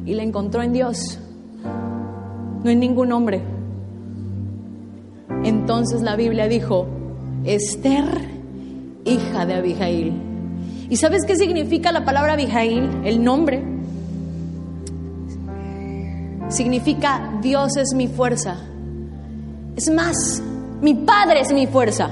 [0.07, 1.19] y la encontró en Dios,
[2.65, 3.43] no en ningún hombre.
[5.45, 6.87] Entonces la Biblia dijo,
[7.45, 8.31] Esther,
[9.05, 10.15] hija de Abigail.
[10.89, 12.89] ¿Y sabes qué significa la palabra Abigail?
[13.05, 13.63] El nombre.
[16.49, 18.57] Significa Dios es mi fuerza.
[19.77, 20.43] Es más,
[20.81, 22.09] mi Padre es mi fuerza.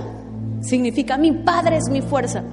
[0.61, 2.45] Significa mi Padre es mi fuerza.